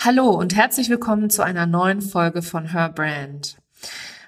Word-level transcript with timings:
Hallo 0.00 0.30
und 0.30 0.54
herzlich 0.54 0.90
willkommen 0.90 1.28
zu 1.28 1.42
einer 1.42 1.66
neuen 1.66 2.02
Folge 2.02 2.40
von 2.40 2.70
Her 2.70 2.88
Brand. 2.88 3.58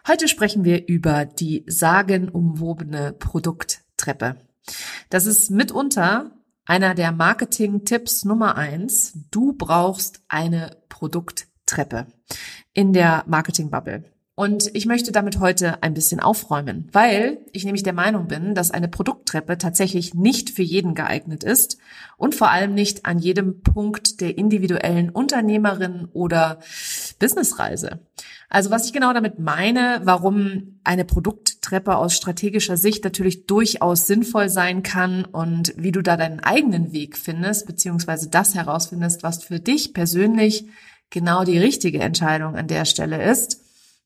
Heute 0.05 0.27
sprechen 0.27 0.65
wir 0.65 0.89
über 0.89 1.25
die 1.25 1.65
sagenumwobene 1.69 3.13
Produkttreppe. 3.13 4.35
Das 5.11 5.27
ist 5.27 5.53
mitunter 5.53 6.33
einer 6.67 6.97
der 6.97 7.13
Marketing-Tipps 7.13 8.25
Nummer 8.25 8.57
eins. 8.57 9.13
Du 9.31 9.53
brauchst 9.53 10.25
eine 10.27 10.77
Produkttreppe 10.89 12.09
in 12.73 12.93
der 12.93 13.23
Marketing-Bubble. 13.29 14.11
Und 14.41 14.75
ich 14.75 14.87
möchte 14.87 15.13
damit 15.13 15.39
heute 15.39 15.83
ein 15.83 15.93
bisschen 15.93 16.19
aufräumen, 16.19 16.89
weil 16.93 17.41
ich 17.53 17.67
nämlich 17.67 17.83
der 17.83 17.93
Meinung 17.93 18.27
bin, 18.27 18.55
dass 18.55 18.71
eine 18.71 18.89
Produkttreppe 18.89 19.59
tatsächlich 19.59 20.15
nicht 20.15 20.49
für 20.49 20.63
jeden 20.63 20.95
geeignet 20.95 21.45
ist 21.45 21.77
und 22.17 22.35
vor 22.35 22.51
allem 22.51 22.73
nicht 22.73 23.05
an 23.05 23.19
jedem 23.19 23.61
Punkt 23.61 24.23
der 24.23 24.39
individuellen 24.39 25.11
Unternehmerin 25.11 26.09
oder 26.15 26.61
Businessreise. 27.19 28.01
Also 28.49 28.71
was 28.71 28.87
ich 28.87 28.95
genau 28.95 29.13
damit 29.13 29.39
meine, 29.39 30.01
warum 30.05 30.81
eine 30.85 31.05
Produkttreppe 31.05 31.97
aus 31.97 32.17
strategischer 32.17 32.79
Sicht 32.79 33.05
natürlich 33.05 33.45
durchaus 33.45 34.07
sinnvoll 34.07 34.49
sein 34.49 34.83
kann 34.83 35.27
und 35.27 35.75
wie 35.77 35.93
du 35.93 36.01
da 36.01 36.17
deinen 36.17 36.41
eigenen 36.41 36.95
Weg 36.95 37.19
findest, 37.19 37.67
beziehungsweise 37.67 38.31
das 38.31 38.55
herausfindest, 38.55 39.23
was 39.23 39.45
für 39.45 39.61
dich 39.61 39.93
persönlich 39.93 40.65
genau 41.11 41.45
die 41.45 41.59
richtige 41.59 42.01
Entscheidung 42.01 42.57
an 42.57 42.69
der 42.69 42.87
Stelle 42.87 43.23
ist 43.23 43.61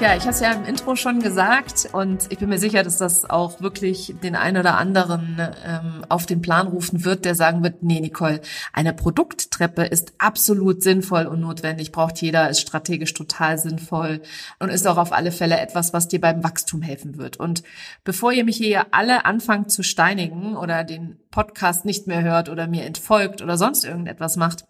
Ja, 0.00 0.16
ich 0.16 0.22
habe 0.22 0.30
es 0.30 0.40
ja 0.40 0.52
im 0.52 0.64
Intro 0.64 0.96
schon 0.96 1.20
gesagt 1.20 1.90
und 1.92 2.32
ich 2.32 2.38
bin 2.38 2.48
mir 2.48 2.58
sicher, 2.58 2.82
dass 2.82 2.96
das 2.96 3.28
auch 3.28 3.60
wirklich 3.60 4.14
den 4.22 4.34
einen 4.34 4.56
oder 4.56 4.78
anderen 4.78 5.38
ähm, 5.66 6.06
auf 6.08 6.24
den 6.24 6.40
Plan 6.40 6.68
rufen 6.68 7.04
wird, 7.04 7.26
der 7.26 7.34
sagen 7.34 7.62
wird, 7.62 7.82
nee, 7.82 8.00
Nicole, 8.00 8.40
eine 8.72 8.94
Produkttreppe 8.94 9.84
ist 9.84 10.14
absolut 10.16 10.82
sinnvoll 10.82 11.26
und 11.26 11.40
notwendig, 11.40 11.92
braucht 11.92 12.16
jeder, 12.22 12.48
ist 12.48 12.62
strategisch 12.62 13.12
total 13.12 13.58
sinnvoll 13.58 14.22
und 14.58 14.70
ist 14.70 14.88
auch 14.88 14.96
auf 14.96 15.12
alle 15.12 15.32
Fälle 15.32 15.60
etwas, 15.60 15.92
was 15.92 16.08
dir 16.08 16.20
beim 16.22 16.42
Wachstum 16.42 16.80
helfen 16.80 17.18
wird. 17.18 17.36
Und 17.36 17.62
bevor 18.02 18.32
ihr 18.32 18.46
mich 18.46 18.56
hier 18.56 18.86
alle 18.92 19.26
anfangt 19.26 19.70
zu 19.70 19.82
steinigen 19.82 20.56
oder 20.56 20.82
den 20.82 21.18
Podcast 21.30 21.84
nicht 21.84 22.06
mehr 22.06 22.22
hört 22.22 22.48
oder 22.48 22.66
mir 22.68 22.86
entfolgt 22.86 23.42
oder 23.42 23.58
sonst 23.58 23.84
irgendetwas 23.84 24.36
macht, 24.36 24.64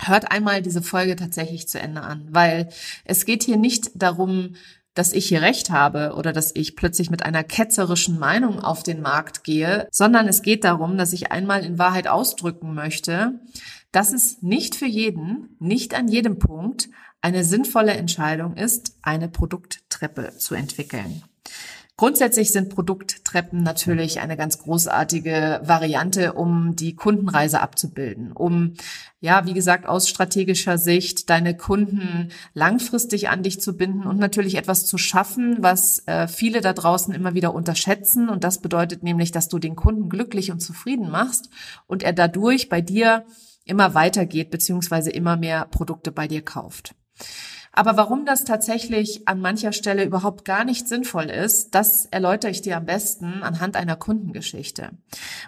hört 0.00 0.30
einmal 0.30 0.62
diese 0.62 0.82
Folge 0.82 1.16
tatsächlich 1.16 1.68
zu 1.68 1.78
Ende 1.78 2.02
an, 2.02 2.28
weil 2.30 2.68
es 3.04 3.24
geht 3.24 3.42
hier 3.42 3.56
nicht 3.56 3.90
darum, 3.94 4.54
dass 4.94 5.12
ich 5.12 5.26
hier 5.26 5.42
recht 5.42 5.70
habe 5.70 6.14
oder 6.16 6.32
dass 6.32 6.54
ich 6.54 6.76
plötzlich 6.76 7.10
mit 7.10 7.24
einer 7.24 7.42
ketzerischen 7.42 8.18
Meinung 8.18 8.60
auf 8.60 8.82
den 8.82 9.02
Markt 9.02 9.42
gehe, 9.42 9.88
sondern 9.90 10.28
es 10.28 10.42
geht 10.42 10.64
darum, 10.64 10.96
dass 10.96 11.12
ich 11.12 11.32
einmal 11.32 11.64
in 11.64 11.78
Wahrheit 11.78 12.06
ausdrücken 12.06 12.74
möchte, 12.74 13.40
dass 13.90 14.12
es 14.12 14.40
nicht 14.42 14.76
für 14.76 14.86
jeden, 14.86 15.56
nicht 15.58 15.94
an 15.94 16.08
jedem 16.08 16.38
Punkt 16.38 16.88
eine 17.20 17.42
sinnvolle 17.42 17.92
Entscheidung 17.92 18.56
ist, 18.56 18.96
eine 19.02 19.28
Produkttreppe 19.28 20.36
zu 20.36 20.54
entwickeln. 20.54 21.22
Grundsätzlich 21.96 22.50
sind 22.50 22.74
Produkttreppen 22.74 23.62
natürlich 23.62 24.18
eine 24.18 24.36
ganz 24.36 24.58
großartige 24.58 25.60
Variante, 25.62 26.32
um 26.32 26.74
die 26.74 26.96
Kundenreise 26.96 27.60
abzubilden, 27.60 28.32
um, 28.32 28.74
ja, 29.20 29.46
wie 29.46 29.54
gesagt, 29.54 29.86
aus 29.86 30.08
strategischer 30.08 30.76
Sicht 30.76 31.30
deine 31.30 31.56
Kunden 31.56 32.32
langfristig 32.52 33.28
an 33.28 33.44
dich 33.44 33.60
zu 33.60 33.76
binden 33.76 34.08
und 34.08 34.18
natürlich 34.18 34.56
etwas 34.56 34.86
zu 34.86 34.98
schaffen, 34.98 35.58
was 35.60 36.02
äh, 36.06 36.26
viele 36.26 36.60
da 36.60 36.72
draußen 36.72 37.14
immer 37.14 37.34
wieder 37.34 37.54
unterschätzen. 37.54 38.28
Und 38.28 38.42
das 38.42 38.60
bedeutet 38.60 39.04
nämlich, 39.04 39.30
dass 39.30 39.48
du 39.48 39.60
den 39.60 39.76
Kunden 39.76 40.08
glücklich 40.08 40.50
und 40.50 40.58
zufrieden 40.58 41.12
machst 41.12 41.48
und 41.86 42.02
er 42.02 42.12
dadurch 42.12 42.68
bei 42.68 42.80
dir 42.80 43.24
immer 43.64 43.94
weitergeht, 43.94 44.50
beziehungsweise 44.50 45.10
immer 45.10 45.36
mehr 45.36 45.66
Produkte 45.66 46.10
bei 46.10 46.26
dir 46.26 46.42
kauft. 46.42 46.96
Aber 47.76 47.96
warum 47.96 48.24
das 48.24 48.44
tatsächlich 48.44 49.26
an 49.26 49.40
mancher 49.40 49.72
Stelle 49.72 50.04
überhaupt 50.04 50.44
gar 50.44 50.64
nicht 50.64 50.88
sinnvoll 50.88 51.24
ist, 51.24 51.74
das 51.74 52.06
erläutere 52.06 52.52
ich 52.52 52.62
dir 52.62 52.76
am 52.76 52.86
besten 52.86 53.42
anhand 53.42 53.76
einer 53.76 53.96
Kundengeschichte. 53.96 54.90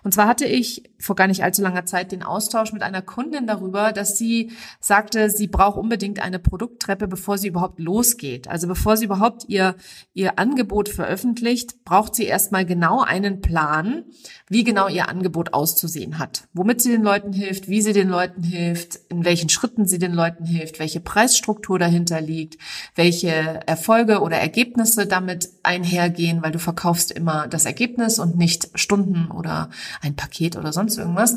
Und 0.03 0.12
zwar 0.12 0.26
hatte 0.26 0.44
ich 0.44 0.91
vor 0.98 1.15
gar 1.15 1.28
nicht 1.28 1.44
allzu 1.44 1.62
langer 1.62 1.86
Zeit 1.86 2.10
den 2.10 2.25
Austausch 2.25 2.72
mit 2.72 2.82
einer 2.82 3.00
Kundin 3.00 3.47
darüber, 3.47 3.92
dass 3.92 4.19
sie 4.19 4.50
sagte, 4.81 5.31
sie 5.31 5.47
braucht 5.47 5.78
unbedingt 5.78 6.20
eine 6.20 6.41
Produkttreppe, 6.41 7.06
bevor 7.06 7.38
sie 7.38 7.47
überhaupt 7.47 7.78
losgeht. 7.78 8.48
Also 8.48 8.66
bevor 8.66 8.97
sie 8.97 9.04
überhaupt 9.04 9.44
ihr, 9.47 9.76
ihr 10.12 10.36
Angebot 10.36 10.88
veröffentlicht, 10.88 11.84
braucht 11.84 12.16
sie 12.16 12.25
erstmal 12.25 12.66
genau 12.66 13.03
einen 13.03 13.41
Plan, 13.41 14.04
wie 14.48 14.65
genau 14.65 14.88
ihr 14.88 15.09
Angebot 15.09 15.54
auszusehen 15.54 16.19
hat. 16.19 16.48
Womit 16.54 16.82
sie 16.82 16.91
den 16.91 17.03
Leuten 17.03 17.32
hilft, 17.32 17.69
wie 17.69 17.82
sie 17.82 17.92
den 17.92 18.09
Leuten 18.09 18.42
hilft, 18.42 18.98
in 19.10 19.25
welchen 19.25 19.48
Schritten 19.48 19.86
sie 19.86 19.98
den 20.00 20.12
Leuten 20.12 20.44
hilft, 20.44 20.81
welche 20.81 21.00
Preisstruktur 21.00 21.78
dahinter 21.78 22.16
dahinter 22.16 22.21
liegt, 22.21 22.59
welche 22.94 23.66
Erfolge 23.66 24.21
oder 24.21 24.38
Ergebnisse 24.38 25.06
damit 25.06 25.50
einhergehen, 25.62 26.43
weil 26.43 26.53
du 26.53 26.59
verkaufst 26.59 27.10
immer 27.10 27.49
das 27.49 27.65
Ergebnis 27.65 28.19
und 28.19 28.37
nicht 28.37 28.71
Stunden 28.75 29.31
oder 29.31 29.71
ein 30.00 30.16
Paket 30.16 30.56
oder 30.56 30.72
sonst 30.72 30.99
irgendwas. 30.99 31.37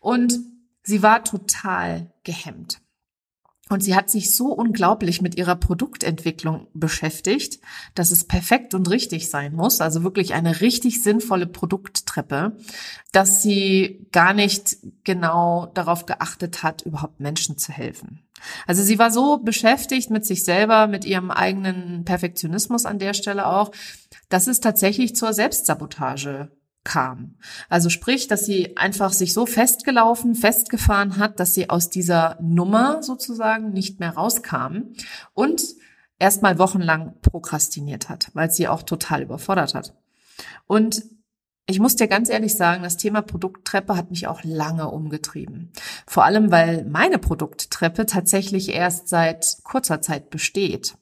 Und 0.00 0.38
sie 0.82 1.02
war 1.02 1.24
total 1.24 2.12
gehemmt. 2.24 2.80
Und 3.68 3.82
sie 3.82 3.94
hat 3.94 4.10
sich 4.10 4.34
so 4.34 4.52
unglaublich 4.52 5.20
mit 5.20 5.36
ihrer 5.36 5.56
Produktentwicklung 5.56 6.68
beschäftigt, 6.72 7.60
dass 7.94 8.10
es 8.10 8.24
perfekt 8.24 8.74
und 8.74 8.88
richtig 8.88 9.28
sein 9.30 9.54
muss, 9.54 9.80
also 9.80 10.02
wirklich 10.02 10.34
eine 10.34 10.60
richtig 10.60 11.02
sinnvolle 11.02 11.46
Produkttreppe, 11.46 12.56
dass 13.12 13.42
sie 13.42 14.06
gar 14.12 14.32
nicht 14.32 14.78
genau 15.04 15.70
darauf 15.74 16.06
geachtet 16.06 16.62
hat, 16.62 16.82
überhaupt 16.82 17.20
Menschen 17.20 17.58
zu 17.58 17.72
helfen. 17.72 18.24
Also 18.66 18.82
sie 18.82 18.98
war 18.98 19.10
so 19.10 19.38
beschäftigt 19.38 20.10
mit 20.10 20.24
sich 20.24 20.44
selber, 20.44 20.86
mit 20.86 21.04
ihrem 21.04 21.30
eigenen 21.30 22.04
Perfektionismus 22.04 22.86
an 22.86 22.98
der 22.98 23.14
Stelle 23.14 23.46
auch, 23.46 23.72
dass 24.28 24.46
es 24.46 24.60
tatsächlich 24.60 25.16
zur 25.16 25.32
Selbstsabotage 25.32 26.50
kam. 26.88 27.34
Also 27.68 27.90
sprich, 27.90 28.28
dass 28.28 28.46
sie 28.46 28.78
einfach 28.78 29.12
sich 29.12 29.34
so 29.34 29.44
festgelaufen, 29.44 30.34
festgefahren 30.34 31.18
hat, 31.18 31.38
dass 31.38 31.52
sie 31.52 31.68
aus 31.68 31.90
dieser 31.90 32.38
Nummer 32.40 33.02
sozusagen 33.02 33.72
nicht 33.72 34.00
mehr 34.00 34.14
rauskam 34.14 34.94
und 35.34 35.62
erstmal 36.18 36.58
wochenlang 36.58 37.14
prokrastiniert 37.20 38.08
hat, 38.08 38.30
weil 38.32 38.50
sie 38.50 38.68
auch 38.68 38.82
total 38.82 39.20
überfordert 39.20 39.74
hat. 39.74 39.94
Und 40.66 41.02
ich 41.66 41.78
muss 41.78 41.96
dir 41.96 42.08
ganz 42.08 42.30
ehrlich 42.30 42.56
sagen, 42.56 42.82
das 42.82 42.96
Thema 42.96 43.20
Produkttreppe 43.20 43.94
hat 43.94 44.10
mich 44.10 44.26
auch 44.26 44.42
lange 44.42 44.90
umgetrieben. 44.90 45.70
Vor 46.06 46.24
allem, 46.24 46.50
weil 46.50 46.86
meine 46.86 47.18
Produkttreppe 47.18 48.06
tatsächlich 48.06 48.70
erst 48.70 49.08
seit 49.08 49.58
kurzer 49.62 50.00
Zeit 50.00 50.30
besteht. 50.30 50.96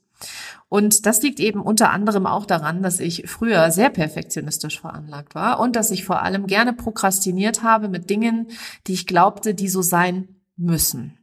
Und 0.68 1.06
das 1.06 1.22
liegt 1.22 1.38
eben 1.38 1.60
unter 1.60 1.90
anderem 1.90 2.26
auch 2.26 2.46
daran, 2.46 2.82
dass 2.82 2.98
ich 3.00 3.28
früher 3.28 3.70
sehr 3.70 3.90
perfektionistisch 3.90 4.80
veranlagt 4.80 5.34
war 5.34 5.60
und 5.60 5.76
dass 5.76 5.90
ich 5.90 6.04
vor 6.04 6.22
allem 6.22 6.46
gerne 6.46 6.72
prokrastiniert 6.72 7.62
habe 7.62 7.88
mit 7.88 8.10
Dingen, 8.10 8.48
die 8.86 8.94
ich 8.94 9.06
glaubte, 9.06 9.54
die 9.54 9.68
so 9.68 9.82
sein 9.82 10.28
müssen. 10.56 11.18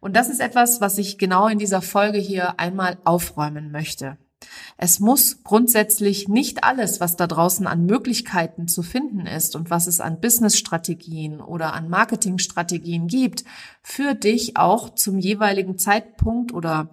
Und 0.00 0.16
das 0.16 0.28
ist 0.28 0.40
etwas, 0.40 0.80
was 0.80 0.98
ich 0.98 1.18
genau 1.18 1.48
in 1.48 1.58
dieser 1.58 1.82
Folge 1.82 2.18
hier 2.18 2.60
einmal 2.60 2.98
aufräumen 3.04 3.72
möchte. 3.72 4.18
Es 4.76 5.00
muss 5.00 5.42
grundsätzlich 5.42 6.28
nicht 6.28 6.62
alles, 6.62 7.00
was 7.00 7.16
da 7.16 7.26
draußen 7.26 7.66
an 7.66 7.86
Möglichkeiten 7.86 8.68
zu 8.68 8.82
finden 8.82 9.26
ist 9.26 9.56
und 9.56 9.70
was 9.70 9.88
es 9.88 10.00
an 10.00 10.20
Businessstrategien 10.20 11.40
oder 11.40 11.72
an 11.74 11.88
Marketingstrategien 11.88 13.08
gibt, 13.08 13.44
für 13.82 14.14
dich 14.14 14.56
auch 14.56 14.94
zum 14.94 15.18
jeweiligen 15.18 15.78
Zeitpunkt 15.78 16.52
oder 16.52 16.90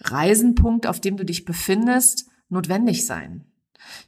Reisenpunkt, 0.00 0.86
auf 0.86 1.00
dem 1.00 1.16
du 1.16 1.24
dich 1.24 1.44
befindest, 1.44 2.26
notwendig 2.48 3.06
sein. 3.06 3.44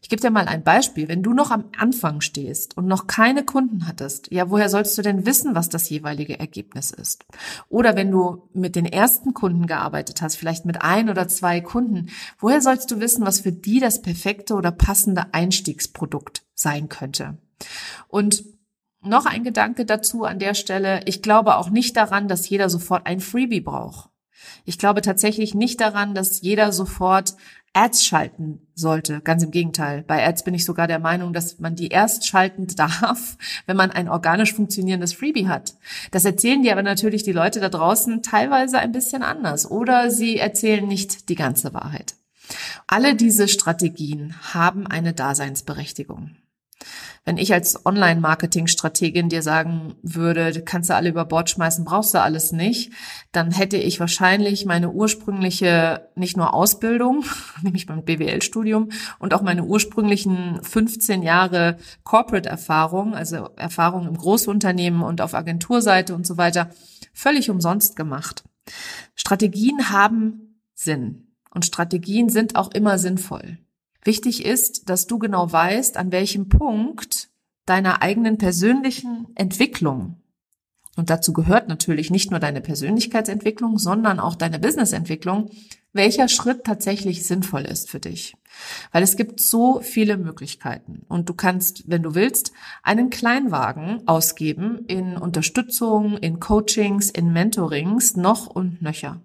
Ich 0.00 0.08
gebe 0.08 0.20
dir 0.20 0.30
mal 0.30 0.46
ein 0.46 0.62
Beispiel. 0.62 1.08
Wenn 1.08 1.22
du 1.22 1.32
noch 1.32 1.50
am 1.50 1.64
Anfang 1.76 2.20
stehst 2.20 2.76
und 2.76 2.86
noch 2.86 3.06
keine 3.06 3.44
Kunden 3.44 3.86
hattest, 3.86 4.30
ja, 4.30 4.50
woher 4.50 4.68
sollst 4.68 4.96
du 4.96 5.02
denn 5.02 5.26
wissen, 5.26 5.54
was 5.54 5.68
das 5.68 5.88
jeweilige 5.88 6.38
Ergebnis 6.38 6.90
ist? 6.90 7.24
Oder 7.68 7.96
wenn 7.96 8.10
du 8.10 8.48
mit 8.52 8.76
den 8.76 8.86
ersten 8.86 9.34
Kunden 9.34 9.66
gearbeitet 9.66 10.22
hast, 10.22 10.36
vielleicht 10.36 10.64
mit 10.64 10.82
ein 10.82 11.08
oder 11.10 11.28
zwei 11.28 11.60
Kunden, 11.60 12.10
woher 12.38 12.60
sollst 12.60 12.90
du 12.90 13.00
wissen, 13.00 13.26
was 13.26 13.40
für 13.40 13.52
die 13.52 13.80
das 13.80 14.02
perfekte 14.02 14.54
oder 14.54 14.70
passende 14.70 15.32
Einstiegsprodukt 15.32 16.42
sein 16.54 16.88
könnte? 16.88 17.38
Und 18.08 18.44
noch 19.04 19.26
ein 19.26 19.42
Gedanke 19.42 19.84
dazu 19.84 20.24
an 20.24 20.38
der 20.38 20.54
Stelle. 20.54 21.02
Ich 21.06 21.22
glaube 21.22 21.56
auch 21.56 21.70
nicht 21.70 21.96
daran, 21.96 22.28
dass 22.28 22.48
jeder 22.48 22.68
sofort 22.68 23.06
ein 23.06 23.18
Freebie 23.18 23.60
braucht. 23.60 24.11
Ich 24.64 24.78
glaube 24.78 25.02
tatsächlich 25.02 25.54
nicht 25.54 25.80
daran, 25.80 26.14
dass 26.14 26.40
jeder 26.40 26.72
sofort 26.72 27.34
Ads 27.74 28.04
schalten 28.04 28.66
sollte. 28.74 29.20
Ganz 29.20 29.42
im 29.42 29.50
Gegenteil. 29.50 30.02
Bei 30.02 30.26
Ads 30.26 30.44
bin 30.44 30.52
ich 30.52 30.64
sogar 30.64 30.86
der 30.86 30.98
Meinung, 30.98 31.32
dass 31.32 31.58
man 31.58 31.74
die 31.74 31.88
erst 31.88 32.26
schalten 32.26 32.66
darf, 32.76 33.38
wenn 33.66 33.76
man 33.76 33.90
ein 33.90 34.08
organisch 34.08 34.52
funktionierendes 34.52 35.14
Freebie 35.14 35.48
hat. 35.48 35.74
Das 36.10 36.24
erzählen 36.24 36.62
die 36.62 36.70
aber 36.70 36.82
natürlich 36.82 37.22
die 37.22 37.32
Leute 37.32 37.60
da 37.60 37.68
draußen 37.68 38.22
teilweise 38.22 38.78
ein 38.78 38.92
bisschen 38.92 39.22
anders 39.22 39.70
oder 39.70 40.10
sie 40.10 40.38
erzählen 40.38 40.86
nicht 40.86 41.28
die 41.28 41.34
ganze 41.34 41.72
Wahrheit. 41.72 42.14
Alle 42.86 43.14
diese 43.14 43.48
Strategien 43.48 44.34
haben 44.52 44.86
eine 44.86 45.14
Daseinsberechtigung. 45.14 46.36
Wenn 47.24 47.36
ich 47.36 47.52
als 47.52 47.86
Online-Marketing-Strategin 47.86 49.28
dir 49.28 49.42
sagen 49.42 49.94
würde, 50.02 50.62
kannst 50.62 50.90
du 50.90 50.94
alle 50.96 51.08
über 51.08 51.24
Bord 51.24 51.50
schmeißen, 51.50 51.84
brauchst 51.84 52.14
du 52.14 52.20
alles 52.20 52.50
nicht, 52.50 52.92
dann 53.30 53.52
hätte 53.52 53.76
ich 53.76 54.00
wahrscheinlich 54.00 54.66
meine 54.66 54.90
ursprüngliche, 54.90 56.08
nicht 56.16 56.36
nur 56.36 56.52
Ausbildung, 56.52 57.24
nämlich 57.62 57.86
beim 57.86 58.04
BWL-Studium 58.04 58.90
und 59.20 59.34
auch 59.34 59.42
meine 59.42 59.64
ursprünglichen 59.64 60.60
15 60.64 61.22
Jahre 61.22 61.76
Corporate-Erfahrung, 62.02 63.14
also 63.14 63.50
Erfahrung 63.56 64.08
im 64.08 64.16
Großunternehmen 64.16 65.02
und 65.02 65.20
auf 65.20 65.34
Agenturseite 65.34 66.16
und 66.16 66.26
so 66.26 66.36
weiter, 66.38 66.70
völlig 67.12 67.50
umsonst 67.50 67.94
gemacht. 67.94 68.42
Strategien 69.14 69.90
haben 69.90 70.58
Sinn. 70.74 71.28
Und 71.54 71.66
Strategien 71.66 72.30
sind 72.30 72.56
auch 72.56 72.70
immer 72.72 72.98
sinnvoll. 72.98 73.58
Wichtig 74.04 74.44
ist, 74.44 74.88
dass 74.88 75.06
du 75.06 75.18
genau 75.18 75.50
weißt, 75.50 75.96
an 75.96 76.12
welchem 76.12 76.48
Punkt 76.48 77.30
deiner 77.66 78.02
eigenen 78.02 78.38
persönlichen 78.38 79.28
Entwicklung 79.36 80.22
und 80.96 81.08
dazu 81.08 81.32
gehört 81.32 81.68
natürlich 81.68 82.10
nicht 82.10 82.30
nur 82.30 82.40
deine 82.40 82.60
Persönlichkeitsentwicklung, 82.60 83.78
sondern 83.78 84.20
auch 84.20 84.34
deine 84.34 84.58
Businessentwicklung, 84.58 85.50
welcher 85.94 86.28
Schritt 86.28 86.64
tatsächlich 86.64 87.26
sinnvoll 87.26 87.62
ist 87.62 87.90
für 87.90 88.00
dich. 88.00 88.34
Weil 88.92 89.02
es 89.02 89.16
gibt 89.16 89.40
so 89.40 89.80
viele 89.80 90.18
Möglichkeiten 90.18 91.04
und 91.08 91.28
du 91.28 91.34
kannst, 91.34 91.88
wenn 91.88 92.02
du 92.02 92.14
willst, 92.14 92.52
einen 92.82 93.08
Kleinwagen 93.08 94.06
ausgeben 94.06 94.84
in 94.86 95.16
Unterstützung, 95.16 96.18
in 96.18 96.40
Coachings, 96.40 97.08
in 97.08 97.32
Mentorings, 97.32 98.16
noch 98.16 98.46
und 98.46 98.82
nöcher. 98.82 99.22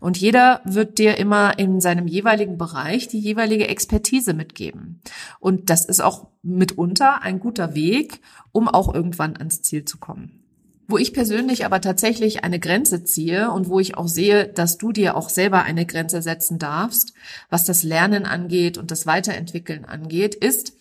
Und 0.00 0.16
jeder 0.18 0.60
wird 0.64 0.98
dir 0.98 1.18
immer 1.18 1.58
in 1.58 1.80
seinem 1.80 2.06
jeweiligen 2.06 2.58
Bereich 2.58 3.08
die 3.08 3.18
jeweilige 3.18 3.68
Expertise 3.68 4.34
mitgeben. 4.34 5.00
Und 5.40 5.70
das 5.70 5.84
ist 5.84 6.00
auch 6.00 6.28
mitunter 6.42 7.22
ein 7.22 7.40
guter 7.40 7.74
Weg, 7.74 8.20
um 8.52 8.68
auch 8.68 8.94
irgendwann 8.94 9.36
ans 9.36 9.62
Ziel 9.62 9.84
zu 9.84 9.98
kommen. 9.98 10.42
Wo 10.88 10.98
ich 10.98 11.12
persönlich 11.12 11.64
aber 11.64 11.80
tatsächlich 11.80 12.44
eine 12.44 12.60
Grenze 12.60 13.02
ziehe 13.02 13.50
und 13.50 13.68
wo 13.68 13.80
ich 13.80 13.96
auch 13.96 14.06
sehe, 14.06 14.46
dass 14.46 14.78
du 14.78 14.92
dir 14.92 15.16
auch 15.16 15.28
selber 15.28 15.64
eine 15.64 15.84
Grenze 15.84 16.22
setzen 16.22 16.60
darfst, 16.60 17.12
was 17.50 17.64
das 17.64 17.82
Lernen 17.82 18.24
angeht 18.24 18.78
und 18.78 18.92
das 18.92 19.04
Weiterentwickeln 19.04 19.84
angeht, 19.84 20.36
ist, 20.36 20.74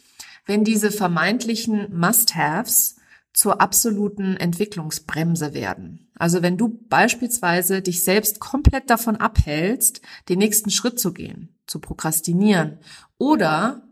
wenn 0.45 0.63
diese 0.63 0.91
vermeintlichen 0.91 1.87
Must-Haves 1.97 2.97
zur 3.33 3.61
absoluten 3.61 4.37
Entwicklungsbremse 4.37 5.55
werden. 5.55 6.04
Also 6.17 6.41
wenn 6.41 6.57
du 6.57 6.79
beispielsweise 6.89 7.81
dich 7.81 8.03
selbst 8.03 8.39
komplett 8.39 8.89
davon 8.89 9.17
abhältst, 9.17 10.01
den 10.29 10.39
nächsten 10.39 10.69
Schritt 10.69 10.99
zu 10.99 11.13
gehen, 11.13 11.55
zu 11.67 11.79
prokrastinieren 11.79 12.79
oder 13.17 13.85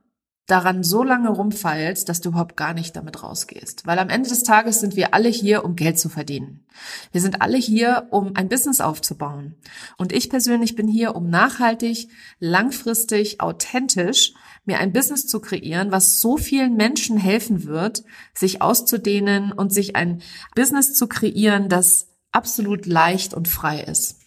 daran 0.46 0.84
so 0.84 1.04
lange 1.04 1.30
rumfeilst, 1.30 2.08
dass 2.10 2.20
du 2.20 2.30
überhaupt 2.30 2.58
gar 2.58 2.74
nicht 2.74 2.96
damit 2.98 3.24
rausgehst. 3.24 3.88
Weil 3.88 3.98
am 3.98 4.10
Ende 4.10 4.28
des 4.28 4.44
Tages 4.44 4.82
sind 4.82 4.98
wir 4.98 5.14
alle 5.14 5.30
hier, 5.30 5.64
um 5.64 5.76
Geld 5.76 5.98
zu 5.98 6.10
verdienen. 6.10 6.66
Wir 7.14 7.22
sind 7.22 7.42
alle 7.42 7.58
hier, 7.58 8.08
um 8.12 8.36
ein 8.36 8.50
Business 8.50 8.82
aufzubauen. 8.82 9.56
Und 9.98 10.12
ich 10.12 10.30
persönlich 10.30 10.76
bin 10.76 10.88
hier, 10.88 11.16
um 11.16 11.30
nachhaltig, 11.30 12.10
langfristig, 12.40 13.40
authentisch 13.40 14.34
mir 14.66 14.80
ein 14.80 14.92
Business 14.92 15.28
zu 15.28 15.40
kreieren, 15.40 15.92
was 15.92 16.20
so 16.20 16.38
vielen 16.38 16.76
Menschen 16.76 17.18
helfen 17.18 17.64
wird, 17.64 18.04
sich 18.34 18.62
auszudehnen 18.62 19.54
und 19.54 19.74
sich 19.74 19.96
ein 19.96 20.22
Business 20.56 20.94
zu 20.94 21.08
kreieren, 21.08 21.70
das 21.70 22.13
absolut 22.34 22.86
leicht 22.86 23.34
und 23.34 23.48
frei 23.48 23.82
ist. 23.82 24.20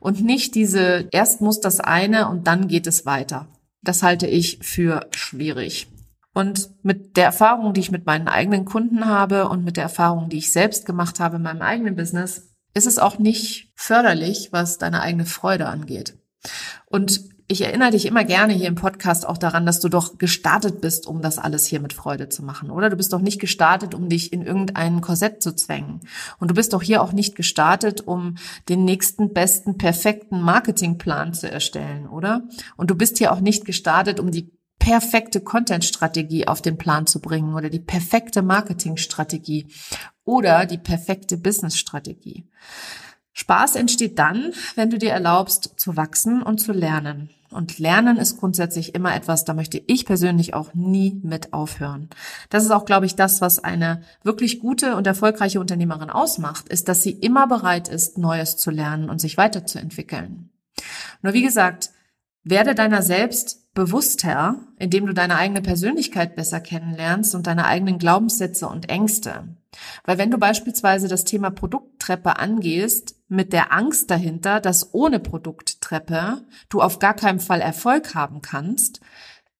Und 0.00 0.22
nicht 0.22 0.54
diese, 0.54 1.08
erst 1.12 1.40
muss 1.40 1.60
das 1.60 1.80
eine 1.80 2.28
und 2.28 2.46
dann 2.46 2.68
geht 2.68 2.86
es 2.86 3.06
weiter. 3.06 3.48
Das 3.82 4.02
halte 4.02 4.26
ich 4.26 4.58
für 4.62 5.08
schwierig. 5.14 5.88
Und 6.32 6.70
mit 6.82 7.16
der 7.16 7.26
Erfahrung, 7.26 7.74
die 7.74 7.80
ich 7.80 7.92
mit 7.92 8.06
meinen 8.06 8.26
eigenen 8.26 8.64
Kunden 8.64 9.06
habe 9.06 9.48
und 9.48 9.64
mit 9.64 9.76
der 9.76 9.84
Erfahrung, 9.84 10.28
die 10.28 10.38
ich 10.38 10.52
selbst 10.52 10.84
gemacht 10.84 11.20
habe 11.20 11.36
in 11.36 11.42
meinem 11.42 11.62
eigenen 11.62 11.94
Business, 11.94 12.50
ist 12.74 12.88
es 12.88 12.98
auch 12.98 13.18
nicht 13.18 13.72
förderlich, 13.76 14.48
was 14.50 14.78
deine 14.78 15.00
eigene 15.00 15.26
Freude 15.26 15.68
angeht. 15.68 16.18
Und 16.86 17.33
ich 17.46 17.60
erinnere 17.60 17.90
dich 17.90 18.06
immer 18.06 18.24
gerne 18.24 18.54
hier 18.54 18.68
im 18.68 18.74
Podcast 18.74 19.26
auch 19.26 19.36
daran, 19.36 19.66
dass 19.66 19.80
du 19.80 19.88
doch 19.88 20.16
gestartet 20.16 20.80
bist, 20.80 21.06
um 21.06 21.20
das 21.20 21.38
alles 21.38 21.66
hier 21.66 21.80
mit 21.80 21.92
Freude 21.92 22.30
zu 22.30 22.42
machen. 22.42 22.70
Oder 22.70 22.88
du 22.88 22.96
bist 22.96 23.12
doch 23.12 23.20
nicht 23.20 23.40
gestartet, 23.40 23.94
um 23.94 24.08
dich 24.08 24.32
in 24.32 24.42
irgendein 24.42 25.02
Korsett 25.02 25.42
zu 25.42 25.54
zwängen. 25.54 26.00
Und 26.38 26.50
du 26.50 26.54
bist 26.54 26.72
doch 26.72 26.82
hier 26.82 27.02
auch 27.02 27.12
nicht 27.12 27.36
gestartet, 27.36 28.00
um 28.00 28.36
den 28.70 28.84
nächsten 28.84 29.34
besten, 29.34 29.76
perfekten 29.76 30.40
Marketingplan 30.40 31.34
zu 31.34 31.50
erstellen, 31.50 32.08
oder? 32.08 32.42
Und 32.76 32.90
du 32.90 32.94
bist 32.94 33.18
hier 33.18 33.30
auch 33.30 33.40
nicht 33.40 33.66
gestartet, 33.66 34.20
um 34.20 34.30
die 34.30 34.50
perfekte 34.78 35.40
Content-Strategie 35.40 36.48
auf 36.48 36.62
den 36.62 36.78
Plan 36.78 37.06
zu 37.06 37.20
bringen 37.20 37.54
oder 37.54 37.70
die 37.70 37.80
perfekte 37.80 38.42
Marketingstrategie 38.42 39.68
oder 40.24 40.66
die 40.66 40.78
perfekte 40.78 41.36
Business-Strategie. 41.36 42.48
Spaß 43.34 43.76
entsteht 43.76 44.18
dann, 44.18 44.52
wenn 44.76 44.90
du 44.90 44.98
dir 44.98 45.10
erlaubst, 45.10 45.74
zu 45.76 45.96
wachsen 45.96 46.42
und 46.42 46.58
zu 46.58 46.72
lernen. 46.72 47.30
Und 47.50 47.78
Lernen 47.78 48.16
ist 48.16 48.38
grundsätzlich 48.38 48.96
immer 48.96 49.14
etwas, 49.14 49.44
da 49.44 49.54
möchte 49.54 49.80
ich 49.86 50.06
persönlich 50.06 50.54
auch 50.54 50.74
nie 50.74 51.20
mit 51.22 51.52
aufhören. 51.52 52.10
Das 52.50 52.64
ist 52.64 52.72
auch, 52.72 52.84
glaube 52.84 53.06
ich, 53.06 53.14
das, 53.14 53.40
was 53.40 53.62
eine 53.62 54.02
wirklich 54.24 54.58
gute 54.58 54.96
und 54.96 55.06
erfolgreiche 55.06 55.60
Unternehmerin 55.60 56.10
ausmacht, 56.10 56.68
ist, 56.68 56.88
dass 56.88 57.02
sie 57.02 57.12
immer 57.12 57.46
bereit 57.46 57.86
ist, 57.88 58.18
Neues 58.18 58.56
zu 58.56 58.72
lernen 58.72 59.08
und 59.08 59.20
sich 59.20 59.36
weiterzuentwickeln. 59.36 60.50
Nur 61.22 61.32
wie 61.32 61.42
gesagt, 61.42 61.90
werde 62.42 62.74
deiner 62.74 63.02
selbst 63.02 63.72
bewusster, 63.72 64.56
indem 64.78 65.06
du 65.06 65.14
deine 65.14 65.36
eigene 65.36 65.62
Persönlichkeit 65.62 66.34
besser 66.34 66.60
kennenlernst 66.60 67.34
und 67.34 67.46
deine 67.46 67.66
eigenen 67.66 67.98
Glaubenssätze 67.98 68.68
und 68.68 68.88
Ängste. 68.88 69.44
Weil 70.04 70.18
wenn 70.18 70.30
du 70.30 70.38
beispielsweise 70.38 71.08
das 71.08 71.24
Thema 71.24 71.50
Produkttreppe 71.50 72.38
angehst, 72.38 73.16
mit 73.28 73.52
der 73.52 73.72
Angst 73.72 74.10
dahinter, 74.10 74.60
dass 74.60 74.94
ohne 74.94 75.18
Produkttreppe 75.20 76.44
du 76.68 76.80
auf 76.80 76.98
gar 76.98 77.14
keinen 77.14 77.40
Fall 77.40 77.60
Erfolg 77.60 78.14
haben 78.14 78.42
kannst, 78.42 79.00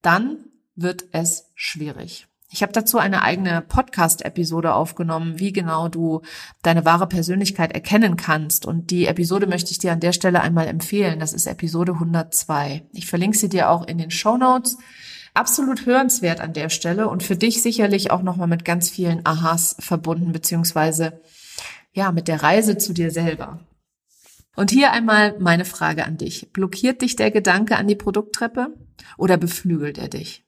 dann 0.02 0.44
wird 0.76 1.04
es 1.12 1.50
schwierig. 1.54 2.26
Ich 2.50 2.62
habe 2.62 2.73
dazu 2.73 2.99
eine 2.99 3.23
eigene 3.23 3.62
Podcast-Episode 3.62 4.75
aufgenommen, 4.75 5.40
wie 5.40 5.52
genau 5.52 5.88
du 5.88 6.23
deine 6.62 6.85
wahre 6.85 7.09
Persönlichkeit 7.09 7.73
erkennen 7.73 8.16
kannst. 8.16 8.64
Und 8.64 8.92
die 8.92 9.06
Episode 9.06 9.49
möchte 9.49 9.73
ich 9.73 9.78
dir 9.78 9.90
an 9.90 9.99
der 9.99 10.12
Stelle 10.12 10.40
einmal 10.40 10.68
empfehlen. 10.68 11.18
Das 11.18 11.33
ist 11.33 11.47
Episode 11.47 11.94
102. 11.94 12.87
Ich 12.92 13.06
verlinke 13.06 13.37
sie 13.37 13.49
dir 13.49 13.71
auch 13.71 13.85
in 13.85 13.99
den 13.99 14.12
Show 14.12 14.37
Notes. 14.37 14.78
Absolut 15.35 15.85
hörenswert 15.85 16.41
an 16.41 16.53
der 16.53 16.71
Stelle 16.71 17.09
und 17.09 17.25
für 17.25 17.37
dich 17.37 17.61
sicherlich 17.61 18.12
auch 18.12 18.23
nochmal 18.23 18.47
mit 18.47 18.64
ganz 18.64 18.88
vielen 18.88 19.26
Ahas 19.26 19.75
verbunden, 19.81 20.31
beziehungsweise 20.31 21.21
ja, 21.93 22.12
mit 22.12 22.29
der 22.29 22.43
Reise 22.43 22.79
zu 22.79 22.93
dir 22.93 23.11
selber. 23.11 23.61
Und 24.55 24.71
hier 24.71 24.93
einmal 24.93 25.37
meine 25.41 25.64
Frage 25.64 26.05
an 26.05 26.17
dich. 26.17 26.53
Blockiert 26.53 27.03
dich 27.03 27.17
der 27.17 27.33
Gedanke 27.33 27.76
an 27.76 27.88
die 27.88 27.97
Produkttreppe 27.97 28.75
oder 29.19 29.37
beflügelt 29.37 29.99
er 29.99 30.09
dich? 30.09 30.45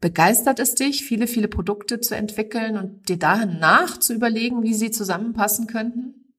Begeistert 0.00 0.60
es 0.60 0.76
dich, 0.76 1.04
viele, 1.04 1.26
viele 1.26 1.48
Produkte 1.48 2.00
zu 2.00 2.16
entwickeln 2.16 2.76
und 2.78 3.08
dir 3.08 3.18
dahin 3.18 3.58
nach 3.58 3.98
zu 3.98 4.14
überlegen, 4.14 4.62
wie 4.62 4.74
sie 4.74 4.92
zusammenpassen 4.92 5.66
könnten? 5.66 6.34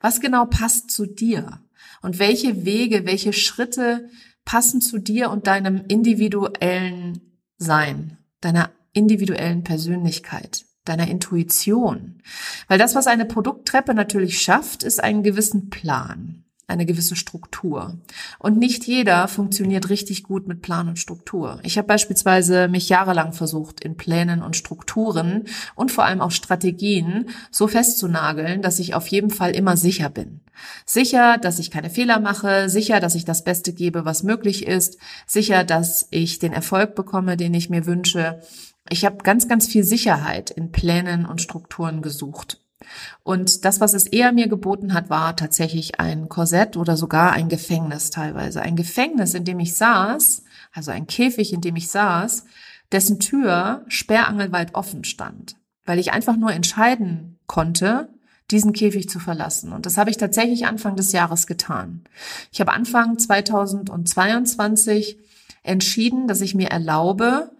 Was 0.00 0.20
genau 0.20 0.44
passt 0.44 0.90
zu 0.90 1.06
dir? 1.06 1.62
Und 2.02 2.18
welche 2.18 2.64
Wege, 2.66 3.06
welche 3.06 3.32
Schritte 3.32 4.08
passen 4.44 4.80
zu 4.80 4.98
dir 4.98 5.30
und 5.30 5.46
deinem 5.46 5.84
individuellen 5.88 7.40
Sein, 7.58 8.18
deiner 8.40 8.70
individuellen 8.92 9.64
Persönlichkeit? 9.64 10.64
deiner 10.84 11.08
Intuition. 11.08 12.22
Weil 12.68 12.78
das, 12.78 12.94
was 12.94 13.06
eine 13.06 13.24
Produkttreppe 13.24 13.94
natürlich 13.94 14.40
schafft, 14.40 14.82
ist 14.82 15.02
einen 15.02 15.22
gewissen 15.22 15.70
Plan. 15.70 16.44
Eine 16.72 16.86
gewisse 16.86 17.14
Struktur. 17.14 17.98
Und 18.38 18.58
nicht 18.58 18.86
jeder 18.86 19.28
funktioniert 19.28 19.88
richtig 19.88 20.24
gut 20.24 20.48
mit 20.48 20.62
Plan 20.62 20.88
und 20.88 20.98
Struktur. 20.98 21.60
Ich 21.62 21.78
habe 21.78 21.86
beispielsweise 21.86 22.68
mich 22.68 22.88
jahrelang 22.88 23.32
versucht, 23.32 23.80
in 23.80 23.96
Plänen 23.96 24.42
und 24.42 24.56
Strukturen 24.56 25.44
und 25.74 25.92
vor 25.92 26.04
allem 26.04 26.20
auch 26.20 26.30
Strategien 26.30 27.28
so 27.50 27.68
festzunageln, 27.68 28.62
dass 28.62 28.78
ich 28.78 28.94
auf 28.94 29.06
jeden 29.06 29.30
Fall 29.30 29.52
immer 29.52 29.76
sicher 29.76 30.10
bin. 30.10 30.40
Sicher, 30.86 31.38
dass 31.38 31.58
ich 31.58 31.70
keine 31.70 31.90
Fehler 31.90 32.20
mache, 32.20 32.68
sicher, 32.68 33.00
dass 33.00 33.14
ich 33.14 33.24
das 33.24 33.44
Beste 33.44 33.72
gebe, 33.72 34.04
was 34.04 34.22
möglich 34.22 34.66
ist, 34.66 34.98
sicher, 35.26 35.64
dass 35.64 36.08
ich 36.10 36.38
den 36.38 36.52
Erfolg 36.52 36.94
bekomme, 36.94 37.36
den 37.36 37.54
ich 37.54 37.70
mir 37.70 37.86
wünsche. 37.86 38.40
Ich 38.88 39.04
habe 39.04 39.18
ganz, 39.22 39.48
ganz 39.48 39.66
viel 39.66 39.84
Sicherheit 39.84 40.50
in 40.50 40.72
Plänen 40.72 41.26
und 41.26 41.40
Strukturen 41.40 42.02
gesucht. 42.02 42.61
Und 43.22 43.64
das, 43.64 43.80
was 43.80 43.94
es 43.94 44.06
eher 44.06 44.32
mir 44.32 44.48
geboten 44.48 44.94
hat, 44.94 45.10
war 45.10 45.36
tatsächlich 45.36 46.00
ein 46.00 46.28
Korsett 46.28 46.76
oder 46.76 46.96
sogar 46.96 47.32
ein 47.32 47.48
Gefängnis 47.48 48.10
teilweise. 48.10 48.62
Ein 48.62 48.76
Gefängnis, 48.76 49.34
in 49.34 49.44
dem 49.44 49.60
ich 49.60 49.74
saß, 49.74 50.44
also 50.72 50.90
ein 50.90 51.06
Käfig, 51.06 51.52
in 51.52 51.60
dem 51.60 51.76
ich 51.76 51.90
saß, 51.90 52.44
dessen 52.90 53.20
Tür 53.20 53.84
sperrangelweit 53.88 54.74
offen 54.74 55.04
stand, 55.04 55.56
weil 55.84 55.98
ich 55.98 56.12
einfach 56.12 56.36
nur 56.36 56.52
entscheiden 56.52 57.38
konnte, 57.46 58.08
diesen 58.50 58.72
Käfig 58.72 59.08
zu 59.08 59.18
verlassen. 59.18 59.72
Und 59.72 59.86
das 59.86 59.96
habe 59.96 60.10
ich 60.10 60.18
tatsächlich 60.18 60.66
Anfang 60.66 60.96
des 60.96 61.12
Jahres 61.12 61.46
getan. 61.46 62.04
Ich 62.52 62.60
habe 62.60 62.72
Anfang 62.72 63.18
2022 63.18 65.18
entschieden, 65.62 66.28
dass 66.28 66.40
ich 66.40 66.54
mir 66.54 66.68
erlaube, 66.68 67.50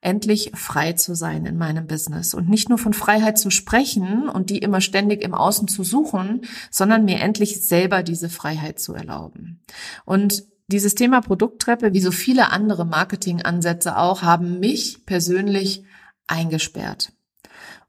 endlich 0.00 0.52
frei 0.54 0.92
zu 0.92 1.14
sein 1.14 1.44
in 1.44 1.58
meinem 1.58 1.86
Business 1.86 2.34
und 2.34 2.48
nicht 2.48 2.68
nur 2.68 2.78
von 2.78 2.92
Freiheit 2.92 3.38
zu 3.38 3.50
sprechen 3.50 4.28
und 4.28 4.50
die 4.50 4.58
immer 4.58 4.80
ständig 4.80 5.22
im 5.22 5.34
Außen 5.34 5.66
zu 5.66 5.82
suchen, 5.82 6.42
sondern 6.70 7.04
mir 7.04 7.20
endlich 7.20 7.60
selber 7.60 8.02
diese 8.02 8.28
Freiheit 8.28 8.78
zu 8.78 8.94
erlauben. 8.94 9.60
Und 10.04 10.44
dieses 10.68 10.94
Thema 10.94 11.20
Produkttreppe, 11.20 11.94
wie 11.94 12.00
so 12.00 12.12
viele 12.12 12.52
andere 12.52 12.84
Marketingansätze 12.84 13.96
auch, 13.96 14.22
haben 14.22 14.60
mich 14.60 15.04
persönlich 15.06 15.84
eingesperrt. 16.26 17.12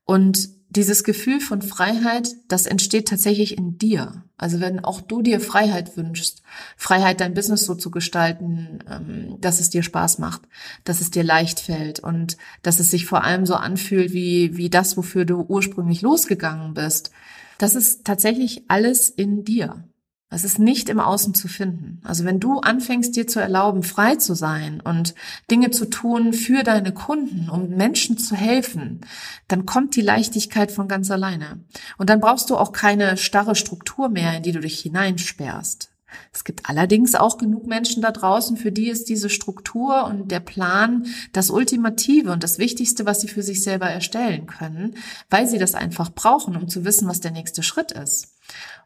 Und 0.06 0.59
dieses 0.70 1.04
Gefühl 1.04 1.40
von 1.40 1.62
Freiheit, 1.62 2.36
das 2.48 2.68
entsteht 2.68 3.08
tatsächlich 3.08 3.58
in 3.58 3.78
dir. 3.78 4.24
Also 4.38 4.60
wenn 4.60 4.84
auch 4.84 5.02
du 5.02 5.22
dir 5.22 5.40
Freiheit 5.40 5.98
wünschst, 5.98 6.44
Freiheit, 6.78 7.22
dein 7.22 7.34
Business 7.34 7.66
so 7.66 7.74
zu 7.74 7.90
gestalten, 7.90 8.80
ähm, 8.90 9.38
dass 9.42 9.60
es 9.60 9.72
dir 9.72 9.82
Spaß 9.82 10.20
macht, 10.20 10.44
dass 10.84 11.02
es 11.02 11.10
dir 11.10 11.24
leicht 11.24 11.60
fällt 11.60 12.00
und 12.00 12.38
dass 12.62 12.80
es 12.80 12.92
sich 12.92 13.06
vor 13.06 13.24
allem 13.24 13.48
so 13.48 13.56
anfühlt 13.56 14.14
wie, 14.14 14.58
wie 14.58 14.70
das, 14.70 14.96
wofür 14.96 15.26
du 15.26 15.42
ursprünglich 15.42 16.02
losgegangen 16.02 16.76
bist. 16.76 17.12
Das 17.58 17.76
ist 17.76 18.06
tatsächlich 18.06 18.64
alles 18.68 19.10
in 19.10 19.44
dir. 19.44 19.84
Es 20.32 20.44
ist 20.44 20.60
nicht 20.60 20.90
im 20.90 21.00
Außen 21.00 21.34
zu 21.34 21.48
finden. 21.48 22.02
Also 22.04 22.24
wenn 22.24 22.40
du 22.40 22.60
anfängst, 22.60 23.16
dir 23.16 23.26
zu 23.26 23.40
erlauben, 23.40 23.82
frei 23.82 24.16
zu 24.16 24.36
sein 24.36 24.80
und 24.80 25.16
Dinge 25.50 25.72
zu 25.72 25.86
tun 25.86 26.34
für 26.34 26.62
deine 26.62 26.94
Kunden, 26.94 27.50
um 27.50 27.70
Menschen 27.70 28.20
zu 28.20 28.36
helfen, 28.36 29.02
dann 29.48 29.66
kommt 29.66 29.96
die 29.96 30.02
Leichtigkeit 30.02 30.72
von 30.72 30.88
ganz 30.88 31.10
alleine. 31.10 31.60
Und 31.98 32.12
dann 32.12 32.20
brauchst 32.20 32.52
du 32.52 32.58
auch 32.58 32.74
keine 32.74 33.18
starre 33.18 33.56
Struktur 33.56 34.10
mehr, 34.10 34.38
in 34.38 34.44
die 34.44 34.52
du 34.52 34.60
dich 34.60 34.80
hineinsperrst. 34.82 35.89
Es 36.34 36.44
gibt 36.44 36.70
allerdings 36.70 37.16
auch 37.16 37.38
genug 37.38 37.68
Menschen 37.68 38.02
da 38.02 38.12
draußen, 38.12 38.58
für 38.58 38.72
die 38.72 38.90
ist 38.90 39.10
diese 39.10 39.30
Struktur 39.30 40.06
und 40.06 40.32
der 40.32 40.40
Plan 40.40 41.06
das 41.34 41.50
Ultimative 41.50 42.32
und 42.32 42.44
das 42.44 42.60
Wichtigste, 42.60 43.06
was 43.06 43.22
sie 43.22 43.28
für 43.28 43.44
sich 43.44 43.64
selber 43.64 43.88
erstellen 43.88 44.48
können, 44.48 44.96
weil 45.30 45.48
sie 45.48 45.58
das 45.58 45.76
einfach 45.76 46.10
brauchen, 46.12 46.56
um 46.56 46.68
zu 46.68 46.86
wissen, 46.86 47.08
was 47.08 47.20
der 47.20 47.32
nächste 47.32 47.64
Schritt 47.64 47.92
ist. 47.92 48.36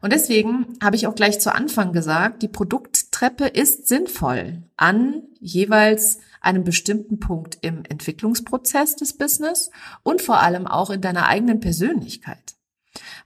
Und 0.00 0.12
deswegen 0.12 0.76
habe 0.82 0.96
ich 0.96 1.06
auch 1.06 1.14
gleich 1.14 1.40
zu 1.40 1.54
Anfang 1.54 1.92
gesagt, 1.92 2.42
die 2.42 2.48
Produkttreppe 2.48 3.46
ist 3.46 3.88
sinnvoll 3.88 4.62
an 4.76 5.22
jeweils 5.40 6.18
einem 6.40 6.64
bestimmten 6.64 7.18
Punkt 7.20 7.58
im 7.62 7.84
Entwicklungsprozess 7.88 8.96
des 8.96 9.16
Business 9.16 9.70
und 10.02 10.20
vor 10.20 10.40
allem 10.40 10.66
auch 10.66 10.90
in 10.90 11.00
deiner 11.00 11.26
eigenen 11.26 11.60
Persönlichkeit. 11.60 12.54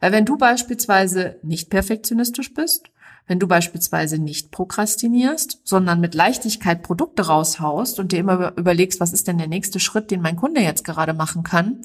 Weil 0.00 0.12
wenn 0.12 0.24
du 0.24 0.38
beispielsweise 0.38 1.38
nicht 1.42 1.70
perfektionistisch 1.70 2.54
bist, 2.54 2.90
wenn 3.28 3.38
du 3.38 3.46
beispielsweise 3.46 4.18
nicht 4.18 4.50
prokrastinierst, 4.50 5.60
sondern 5.64 6.00
mit 6.00 6.14
Leichtigkeit 6.14 6.82
Produkte 6.82 7.26
raushaust 7.26 8.00
und 8.00 8.10
dir 8.10 8.18
immer 8.18 8.56
überlegst, 8.56 8.98
was 8.98 9.12
ist 9.12 9.28
denn 9.28 9.38
der 9.38 9.46
nächste 9.46 9.78
Schritt, 9.78 10.10
den 10.10 10.22
mein 10.22 10.36
Kunde 10.36 10.62
jetzt 10.62 10.82
gerade 10.82 11.12
machen 11.12 11.44
kann, 11.44 11.82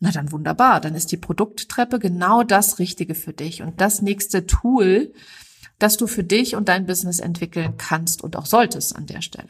na 0.00 0.10
dann 0.10 0.32
wunderbar, 0.32 0.80
dann 0.80 0.94
ist 0.94 1.12
die 1.12 1.16
Produkttreppe 1.16 1.98
genau 1.98 2.42
das 2.42 2.78
Richtige 2.78 3.14
für 3.14 3.32
dich 3.32 3.62
und 3.62 3.80
das 3.80 4.02
nächste 4.02 4.46
Tool, 4.46 5.12
das 5.78 5.96
du 5.96 6.06
für 6.06 6.24
dich 6.24 6.56
und 6.56 6.68
dein 6.68 6.86
Business 6.86 7.20
entwickeln 7.20 7.74
kannst 7.76 8.22
und 8.24 8.36
auch 8.36 8.46
solltest 8.46 8.96
an 8.96 9.06
der 9.06 9.22
Stelle. 9.22 9.48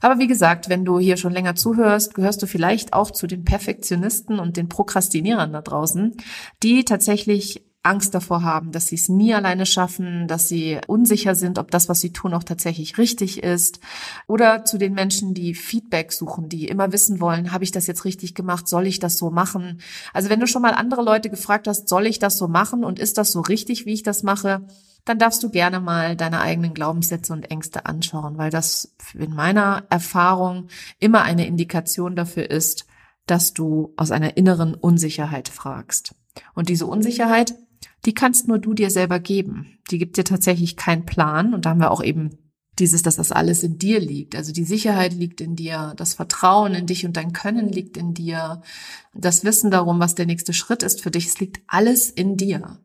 Aber 0.00 0.18
wie 0.18 0.26
gesagt, 0.26 0.68
wenn 0.68 0.84
du 0.84 0.98
hier 0.98 1.16
schon 1.16 1.32
länger 1.32 1.54
zuhörst, 1.54 2.14
gehörst 2.14 2.42
du 2.42 2.46
vielleicht 2.46 2.92
auch 2.92 3.10
zu 3.10 3.26
den 3.26 3.44
Perfektionisten 3.44 4.38
und 4.38 4.56
den 4.56 4.68
Prokrastinierern 4.68 5.52
da 5.52 5.62
draußen, 5.62 6.16
die 6.62 6.84
tatsächlich 6.84 7.64
Angst 7.86 8.14
davor 8.14 8.42
haben, 8.42 8.72
dass 8.72 8.88
sie 8.88 8.96
es 8.96 9.08
nie 9.08 9.32
alleine 9.32 9.64
schaffen, 9.64 10.28
dass 10.28 10.48
sie 10.48 10.80
unsicher 10.86 11.34
sind, 11.34 11.58
ob 11.58 11.70
das, 11.70 11.88
was 11.88 12.00
sie 12.00 12.12
tun, 12.12 12.34
auch 12.34 12.44
tatsächlich 12.44 12.98
richtig 12.98 13.42
ist. 13.42 13.80
Oder 14.26 14.64
zu 14.64 14.78
den 14.78 14.92
Menschen, 14.92 15.34
die 15.34 15.54
Feedback 15.54 16.12
suchen, 16.12 16.48
die 16.48 16.68
immer 16.68 16.92
wissen 16.92 17.20
wollen, 17.20 17.52
habe 17.52 17.64
ich 17.64 17.70
das 17.70 17.86
jetzt 17.86 18.04
richtig 18.04 18.34
gemacht, 18.34 18.68
soll 18.68 18.86
ich 18.86 18.98
das 18.98 19.16
so 19.16 19.30
machen? 19.30 19.80
Also 20.12 20.28
wenn 20.28 20.40
du 20.40 20.46
schon 20.46 20.62
mal 20.62 20.74
andere 20.74 21.02
Leute 21.02 21.30
gefragt 21.30 21.68
hast, 21.68 21.88
soll 21.88 22.06
ich 22.06 22.18
das 22.18 22.36
so 22.36 22.48
machen 22.48 22.84
und 22.84 22.98
ist 22.98 23.18
das 23.18 23.32
so 23.32 23.40
richtig, 23.40 23.86
wie 23.86 23.94
ich 23.94 24.02
das 24.02 24.22
mache, 24.22 24.66
dann 25.04 25.18
darfst 25.18 25.42
du 25.42 25.50
gerne 25.50 25.80
mal 25.80 26.16
deine 26.16 26.40
eigenen 26.40 26.74
Glaubenssätze 26.74 27.32
und 27.32 27.50
Ängste 27.50 27.86
anschauen, 27.86 28.36
weil 28.38 28.50
das 28.50 28.94
in 29.14 29.34
meiner 29.34 29.84
Erfahrung 29.88 30.66
immer 30.98 31.22
eine 31.22 31.46
Indikation 31.46 32.16
dafür 32.16 32.50
ist, 32.50 32.86
dass 33.26 33.54
du 33.54 33.94
aus 33.96 34.10
einer 34.10 34.36
inneren 34.36 34.74
Unsicherheit 34.74 35.48
fragst. 35.48 36.14
Und 36.54 36.68
diese 36.68 36.86
Unsicherheit, 36.86 37.54
die 38.06 38.14
kannst 38.14 38.46
nur 38.48 38.58
du 38.58 38.72
dir 38.72 38.90
selber 38.90 39.18
geben. 39.18 39.78
Die 39.90 39.98
gibt 39.98 40.16
dir 40.16 40.24
tatsächlich 40.24 40.76
keinen 40.76 41.04
Plan. 41.04 41.52
Und 41.52 41.66
da 41.66 41.70
haben 41.70 41.80
wir 41.80 41.90
auch 41.90 42.02
eben 42.02 42.38
dieses, 42.78 43.02
dass 43.02 43.16
das 43.16 43.32
alles 43.32 43.62
in 43.62 43.78
dir 43.78 44.00
liegt. 44.00 44.36
Also 44.36 44.52
die 44.52 44.64
Sicherheit 44.64 45.12
liegt 45.12 45.40
in 45.40 45.56
dir, 45.56 45.94
das 45.96 46.14
Vertrauen 46.14 46.74
in 46.74 46.86
dich 46.86 47.04
und 47.04 47.16
dein 47.16 47.32
Können 47.32 47.68
liegt 47.68 47.96
in 47.96 48.14
dir, 48.14 48.62
das 49.14 49.44
Wissen 49.44 49.70
darum, 49.70 49.98
was 49.98 50.14
der 50.14 50.26
nächste 50.26 50.52
Schritt 50.52 50.82
ist 50.82 51.02
für 51.02 51.10
dich. 51.10 51.26
Es 51.26 51.40
liegt 51.40 51.60
alles 51.66 52.10
in 52.10 52.36
dir. 52.36 52.78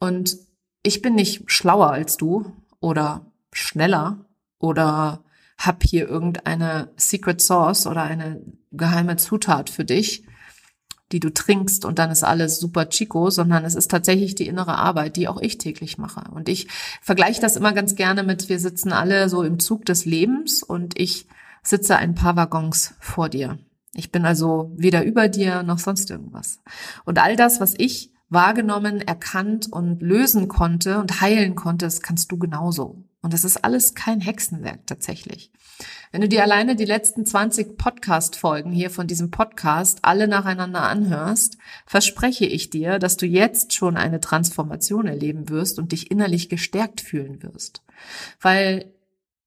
Und 0.00 0.38
ich 0.82 1.02
bin 1.02 1.14
nicht 1.14 1.50
schlauer 1.50 1.90
als 1.90 2.16
du 2.16 2.52
oder 2.80 3.30
schneller 3.52 4.24
oder 4.58 5.22
hab 5.58 5.84
hier 5.84 6.08
irgendeine 6.08 6.90
Secret 6.96 7.40
Sauce 7.40 7.86
oder 7.86 8.02
eine 8.02 8.42
geheime 8.72 9.16
Zutat 9.16 9.68
für 9.68 9.84
dich, 9.84 10.24
die 11.12 11.20
du 11.20 11.32
trinkst 11.32 11.84
und 11.84 11.98
dann 11.98 12.10
ist 12.10 12.22
alles 12.22 12.60
super 12.60 12.88
chico, 12.88 13.30
sondern 13.30 13.64
es 13.64 13.74
ist 13.74 13.90
tatsächlich 13.90 14.34
die 14.34 14.46
innere 14.46 14.76
Arbeit, 14.76 15.16
die 15.16 15.28
auch 15.28 15.40
ich 15.40 15.58
täglich 15.58 15.98
mache. 15.98 16.24
Und 16.30 16.48
ich 16.48 16.68
vergleiche 17.02 17.40
das 17.40 17.56
immer 17.56 17.72
ganz 17.72 17.94
gerne 17.94 18.22
mit, 18.22 18.48
wir 18.48 18.58
sitzen 18.58 18.92
alle 18.92 19.28
so 19.28 19.42
im 19.42 19.58
Zug 19.58 19.84
des 19.84 20.04
Lebens 20.04 20.62
und 20.62 20.98
ich 20.98 21.26
sitze 21.62 21.96
ein 21.96 22.14
paar 22.14 22.36
Waggons 22.36 22.94
vor 23.00 23.28
dir. 23.28 23.58
Ich 23.94 24.12
bin 24.12 24.24
also 24.24 24.72
weder 24.76 25.04
über 25.04 25.28
dir 25.28 25.62
noch 25.62 25.78
sonst 25.78 26.10
irgendwas. 26.10 26.60
Und 27.04 27.18
all 27.18 27.36
das, 27.36 27.60
was 27.60 27.74
ich 27.76 28.12
wahrgenommen, 28.28 29.00
erkannt 29.00 29.70
und 29.70 30.00
lösen 30.00 30.46
konnte 30.46 30.98
und 31.00 31.20
heilen 31.20 31.56
konnte, 31.56 31.86
das 31.86 32.00
kannst 32.00 32.30
du 32.30 32.38
genauso. 32.38 33.02
Und 33.22 33.34
das 33.34 33.44
ist 33.44 33.64
alles 33.64 33.94
kein 33.94 34.20
Hexenwerk 34.20 34.86
tatsächlich. 34.86 35.52
Wenn 36.10 36.22
du 36.22 36.28
dir 36.28 36.42
alleine 36.42 36.74
die 36.74 36.84
letzten 36.84 37.26
20 37.26 37.76
Podcast-Folgen 37.76 38.72
hier 38.72 38.90
von 38.90 39.06
diesem 39.06 39.30
Podcast 39.30 40.00
alle 40.02 40.26
nacheinander 40.26 40.82
anhörst, 40.82 41.58
verspreche 41.86 42.46
ich 42.46 42.70
dir, 42.70 42.98
dass 42.98 43.16
du 43.16 43.26
jetzt 43.26 43.74
schon 43.74 43.96
eine 43.96 44.20
Transformation 44.20 45.06
erleben 45.06 45.48
wirst 45.48 45.78
und 45.78 45.92
dich 45.92 46.10
innerlich 46.10 46.48
gestärkt 46.48 47.00
fühlen 47.00 47.42
wirst. 47.42 47.82
Weil 48.40 48.92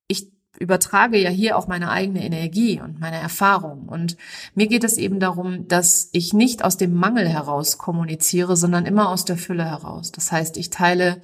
ich 0.08 0.32
übertrage 0.60 1.18
ja 1.18 1.30
hier 1.30 1.58
auch 1.58 1.68
meine 1.68 1.90
eigene 1.90 2.24
Energie 2.24 2.80
und 2.80 3.00
meine 3.00 3.18
Erfahrung. 3.18 3.90
Und 3.90 4.18
mir 4.54 4.68
geht 4.68 4.84
es 4.84 4.98
eben 4.98 5.20
darum, 5.20 5.68
dass 5.68 6.10
ich 6.14 6.34
nicht 6.34 6.64
aus 6.64 6.78
dem 6.78 6.94
Mangel 6.94 7.28
heraus 7.28 7.80
kommuniziere, 7.80 8.56
sondern 8.56 8.86
immer 8.86 9.10
aus 9.10 9.26
der 9.26 9.38
Fülle 9.38 9.66
heraus. 9.66 10.12
Das 10.12 10.32
heißt, 10.32 10.58
ich 10.58 10.70
teile 10.70 11.22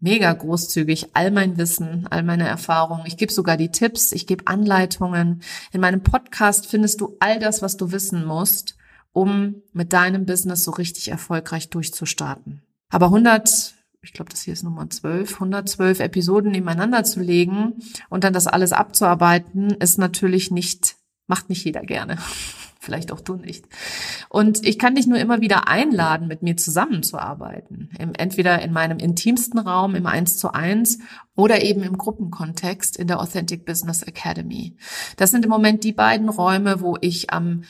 mega 0.00 0.32
großzügig 0.32 1.10
all 1.14 1.30
mein 1.30 1.58
Wissen, 1.58 2.06
all 2.10 2.22
meine 2.22 2.48
Erfahrungen. 2.48 3.04
Ich 3.06 3.16
gebe 3.16 3.32
sogar 3.32 3.56
die 3.56 3.70
Tipps, 3.70 4.12
ich 4.12 4.26
gebe 4.26 4.46
Anleitungen. 4.46 5.42
In 5.72 5.80
meinem 5.80 6.02
Podcast 6.02 6.66
findest 6.66 7.00
du 7.00 7.16
all 7.20 7.38
das, 7.38 7.62
was 7.62 7.76
du 7.76 7.92
wissen 7.92 8.24
musst, 8.24 8.76
um 9.12 9.62
mit 9.72 9.92
deinem 9.92 10.26
Business 10.26 10.64
so 10.64 10.70
richtig 10.72 11.08
erfolgreich 11.08 11.68
durchzustarten. 11.68 12.62
Aber 12.88 13.06
100, 13.06 13.74
ich 14.02 14.12
glaube, 14.12 14.30
das 14.30 14.42
hier 14.42 14.54
ist 14.54 14.62
Nummer 14.62 14.88
12, 14.88 15.34
112 15.34 16.00
Episoden 16.00 16.50
nebeneinander 16.50 17.04
zu 17.04 17.20
legen 17.20 17.74
und 18.08 18.24
dann 18.24 18.32
das 18.32 18.46
alles 18.46 18.72
abzuarbeiten, 18.72 19.70
ist 19.72 19.98
natürlich 19.98 20.50
nicht, 20.50 20.96
macht 21.26 21.48
nicht 21.48 21.64
jeder 21.64 21.82
gerne. 21.82 22.18
Vielleicht 22.82 23.12
auch 23.12 23.20
du 23.20 23.34
nicht. 23.34 23.66
Und 24.30 24.66
ich 24.66 24.78
kann 24.78 24.94
dich 24.94 25.06
nur 25.06 25.18
immer 25.18 25.42
wieder 25.42 25.68
einladen, 25.68 26.28
mit 26.28 26.40
mir 26.40 26.56
zusammenzuarbeiten. 26.56 27.90
Entweder 28.16 28.62
in 28.62 28.72
meinem 28.72 28.98
intimsten 28.98 29.58
Raum 29.58 29.94
im 29.94 30.06
1 30.06 30.38
zu 30.38 30.54
1 30.54 30.98
oder 31.36 31.62
eben 31.62 31.82
im 31.82 31.98
Gruppenkontext 31.98 32.96
in 32.96 33.06
der 33.06 33.20
Authentic 33.20 33.66
Business 33.66 34.02
Academy. 34.02 34.78
Das 35.18 35.30
sind 35.30 35.44
im 35.44 35.50
Moment 35.50 35.84
die 35.84 35.92
beiden 35.92 36.30
Räume, 36.30 36.80
wo 36.80 36.96
ich 37.02 37.30
am 37.30 37.64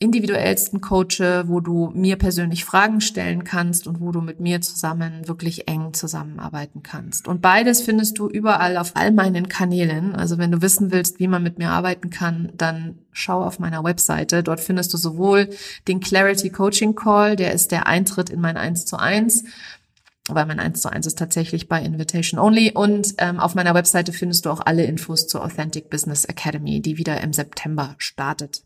individuellsten 0.00 0.80
coache, 0.80 1.44
wo 1.46 1.60
du 1.60 1.90
mir 1.94 2.16
persönlich 2.16 2.64
Fragen 2.64 3.00
stellen 3.00 3.44
kannst 3.44 3.86
und 3.86 4.00
wo 4.00 4.10
du 4.10 4.20
mit 4.20 4.40
mir 4.40 4.60
zusammen 4.60 5.28
wirklich 5.28 5.68
eng 5.68 5.94
zusammenarbeiten 5.94 6.82
kannst. 6.82 7.28
Und 7.28 7.40
beides 7.40 7.80
findest 7.80 8.18
du 8.18 8.28
überall 8.28 8.76
auf 8.76 8.92
all 8.94 9.12
meinen 9.12 9.48
Kanälen. 9.48 10.14
Also 10.14 10.36
wenn 10.36 10.50
du 10.50 10.62
wissen 10.62 10.90
willst, 10.90 11.20
wie 11.20 11.28
man 11.28 11.42
mit 11.42 11.58
mir 11.58 11.70
arbeiten 11.70 12.10
kann, 12.10 12.52
dann 12.56 12.98
schau 13.12 13.42
auf 13.42 13.58
meiner 13.60 13.84
Webseite. 13.84 14.42
Dort 14.42 14.60
findest 14.60 14.92
du 14.92 14.98
sowohl 14.98 15.48
den 15.86 16.00
Clarity 16.00 16.50
Coaching 16.50 16.94
Call, 16.94 17.36
der 17.36 17.52
ist 17.52 17.70
der 17.70 17.86
Eintritt 17.86 18.30
in 18.30 18.40
mein 18.40 18.56
1 18.56 18.86
zu 18.86 18.98
1 18.98 19.44
weil 20.28 20.46
mein 20.46 20.58
1 20.58 20.80
zu 20.80 20.90
1 20.90 21.06
ist 21.06 21.18
tatsächlich 21.18 21.68
bei 21.68 21.82
Invitation 21.82 22.40
Only. 22.40 22.72
Und 22.72 23.14
ähm, 23.18 23.38
auf 23.38 23.54
meiner 23.54 23.74
Webseite 23.74 24.12
findest 24.12 24.46
du 24.46 24.50
auch 24.50 24.60
alle 24.64 24.84
Infos 24.84 25.26
zur 25.26 25.44
Authentic 25.44 25.90
Business 25.90 26.24
Academy, 26.24 26.80
die 26.80 26.96
wieder 26.96 27.20
im 27.20 27.34
September 27.34 27.94
startet. 27.98 28.62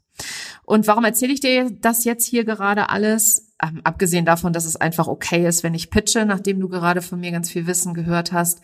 Und 0.64 0.86
warum 0.86 1.04
erzähle 1.04 1.32
ich 1.32 1.40
dir 1.40 1.70
das 1.70 2.04
jetzt 2.04 2.26
hier 2.26 2.44
gerade 2.44 2.90
alles? 2.90 3.52
Ähm, 3.62 3.80
abgesehen 3.84 4.24
davon, 4.24 4.52
dass 4.52 4.64
es 4.64 4.76
einfach 4.76 5.08
okay 5.08 5.46
ist, 5.46 5.62
wenn 5.62 5.74
ich 5.74 5.90
pitche, 5.90 6.24
nachdem 6.26 6.60
du 6.60 6.68
gerade 6.68 7.02
von 7.02 7.18
mir 7.18 7.32
ganz 7.32 7.50
viel 7.50 7.66
Wissen 7.66 7.94
gehört 7.94 8.32
hast, 8.32 8.60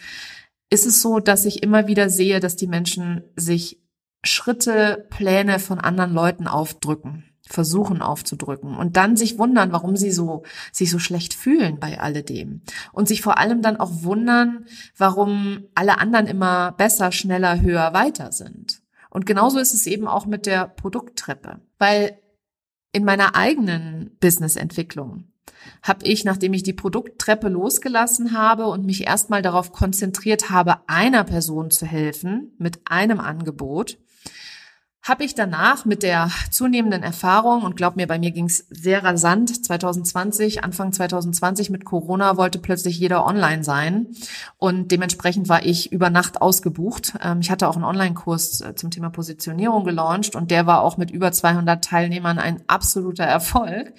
ist 0.71 0.87
es 0.87 1.03
so, 1.03 1.19
dass 1.19 1.45
ich 1.45 1.63
immer 1.63 1.87
wieder 1.87 2.11
sehe, 2.11 2.41
dass 2.41 2.57
die 2.57 2.67
Menschen 2.67 3.23
sich 3.37 3.81
Schritte, 4.23 5.07
Pläne 5.11 5.59
von 5.59 5.79
anderen 5.79 6.13
Leuten 6.13 6.47
aufdrücken, 6.47 7.25
versuchen 7.47 8.01
aufzudrücken 8.01 8.77
und 8.77 8.97
dann 8.97 9.17
sich 9.17 9.39
wundern, 9.39 9.73
warum 9.73 9.97
sie 9.97 10.11
so, 10.11 10.45
sich 10.73 10.91
so 10.91 10.99
schlecht 10.99 11.35
fühlen 11.35 11.79
bei 11.79 12.01
alledem. 12.01 12.63
Und 12.93 13.09
sich 13.09 13.21
vor 13.21 13.39
allem 13.39 13.63
dann 13.63 13.77
auch 13.77 14.03
wundern, 14.03 14.67
warum 14.97 15.65
alle 15.75 15.99
anderen 15.99 16.27
immer 16.27 16.73
besser, 16.73 17.13
schneller, 17.13 17.61
höher, 17.61 17.93
weiter 17.93 18.33
sind. 18.33 18.84
Und 19.15 19.27
genauso 19.27 19.61
ist 19.61 19.73
es 19.73 19.87
eben 19.87 20.09
auch 20.09 20.27
mit 20.27 20.45
der 20.45 20.67
Produkttreppe, 20.67 21.61
weil 21.79 22.19
in 22.93 23.05
meiner 23.05 23.37
eigenen 23.37 24.17
Businessentwicklung 24.19 25.33
habe 25.83 26.05
ich, 26.05 26.25
nachdem 26.25 26.53
ich 26.53 26.65
die 26.65 26.73
Produkttreppe 26.73 27.49
losgelassen 27.49 28.37
habe 28.37 28.67
und 28.67 28.85
mich 28.85 29.07
erstmal 29.07 29.41
darauf 29.41 29.71
konzentriert 29.71 30.51
habe, 30.51 30.89
einer 30.89 31.23
Person 31.23 31.71
zu 31.71 31.87
helfen 31.87 32.55
mit 32.59 32.81
einem 32.87 33.21
Angebot, 33.21 33.99
habe 35.05 35.23
ich 35.23 35.35
danach 35.35 35.85
mit 35.85 36.03
der 36.03 36.31
zunehmenden 36.51 37.03
Erfahrung 37.03 37.63
und 37.63 37.77
glaub 37.77 37.95
mir, 37.95 38.07
bei 38.07 38.19
mir 38.19 38.31
ging 38.31 38.47
es 38.47 38.67
sehr 38.71 39.05
rasant. 39.05 39.65
2020, 39.65 40.65
Anfang 40.65 40.95
2020 40.95 41.69
mit 41.69 41.85
Corona 41.85 42.39
wollte 42.39 42.59
plötzlich 42.59 42.99
jeder 42.99 43.27
online 43.27 43.63
sein 43.65 44.07
und 44.57 44.91
dementsprechend 44.93 45.51
war 45.51 45.63
ich 45.63 45.93
über 45.93 46.09
Nacht 46.09 46.41
ausgebucht. 46.41 47.13
Ähm, 47.23 47.41
ich 47.41 47.51
hatte 47.51 47.69
auch 47.69 47.77
einen 47.77 47.85
Online-Kurs 47.85 48.63
äh, 48.63 48.75
zum 48.77 48.91
Thema 48.91 49.11
Positionierung 49.11 49.85
gelauncht 49.85 50.35
und 50.37 50.51
der 50.51 50.67
war 50.67 50.81
auch 50.81 50.97
mit 50.97 51.11
über 51.11 51.33
200 51.33 51.85
Teilnehmern 51.85 52.39
ein 52.39 52.63
absoluter 52.67 53.25
Erfolg. 53.25 53.93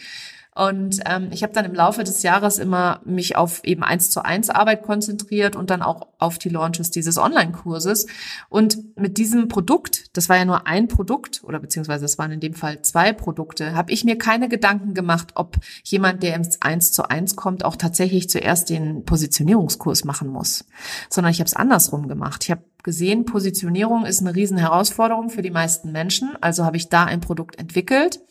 Und 0.56 1.02
ähm, 1.06 1.28
ich 1.32 1.44
habe 1.44 1.52
dann 1.52 1.66
im 1.66 1.74
Laufe 1.74 2.06
des 2.06 2.24
Jahres 2.24 2.60
immer 2.60 3.02
mich 3.04 3.36
auf 3.36 3.62
eben 3.66 3.84
eins 3.84 4.10
zu 4.10 4.24
eins 4.24 4.50
Arbeit 4.50 4.84
konzentriert 4.84 5.58
und 5.58 5.70
dann 5.70 5.82
auch 5.82 6.08
auf 6.18 6.38
die 6.38 6.48
Launches 6.48 6.92
dieses 6.92 7.18
Online-Kurses. 7.18 8.08
Und 8.48 8.98
mit 8.98 9.18
diesem 9.18 9.50
Produkt, 9.50 10.16
das 10.16 10.30
war 10.30 10.38
ja 10.38 10.46
nur 10.46 10.66
ein 10.66 10.88
Produkt 10.88 11.44
oder 11.44 11.60
beziehungsweise 11.60 12.06
es 12.06 12.18
waren 12.18 12.32
in 12.32 12.40
dem 12.40 12.54
Fall 12.54 12.82
zwei 12.84 13.12
Produkte, 13.12 13.76
habe 13.76 13.92
ich 13.92 14.06
mir 14.06 14.18
keine 14.18 14.48
Gedanken 14.48 14.94
gemacht, 14.94 15.34
ob 15.36 15.58
jemand, 15.84 16.24
der 16.24 16.36
ins 16.36 16.62
eins 16.62 16.94
zu 16.94 17.10
eins 17.10 17.36
kommt, 17.36 17.66
auch 17.66 17.76
tatsächlich 17.76 18.30
zuerst 18.30 18.70
den 18.70 19.04
Positionierungskurs 19.04 20.06
machen 20.06 20.30
muss, 20.30 20.66
sondern 21.10 21.32
ich 21.32 21.40
habe 21.40 21.48
es 21.48 21.56
andersrum 21.56 22.08
gemacht. 22.08 22.46
Ich 22.46 22.52
habe 22.52 22.64
gesehen, 22.86 23.26
Positionierung 23.26 24.06
ist 24.06 24.22
eine 24.22 24.36
riesen 24.36 24.60
Herausforderung 24.60 25.30
für 25.30 25.42
die 25.42 25.50
meisten 25.50 25.92
Menschen. 25.92 26.38
Also 26.40 26.64
habe 26.66 26.78
ich 26.78 26.88
da 26.88 27.04
ein 27.04 27.20
Produkt 27.20 27.58
entwickelt. 27.58 28.22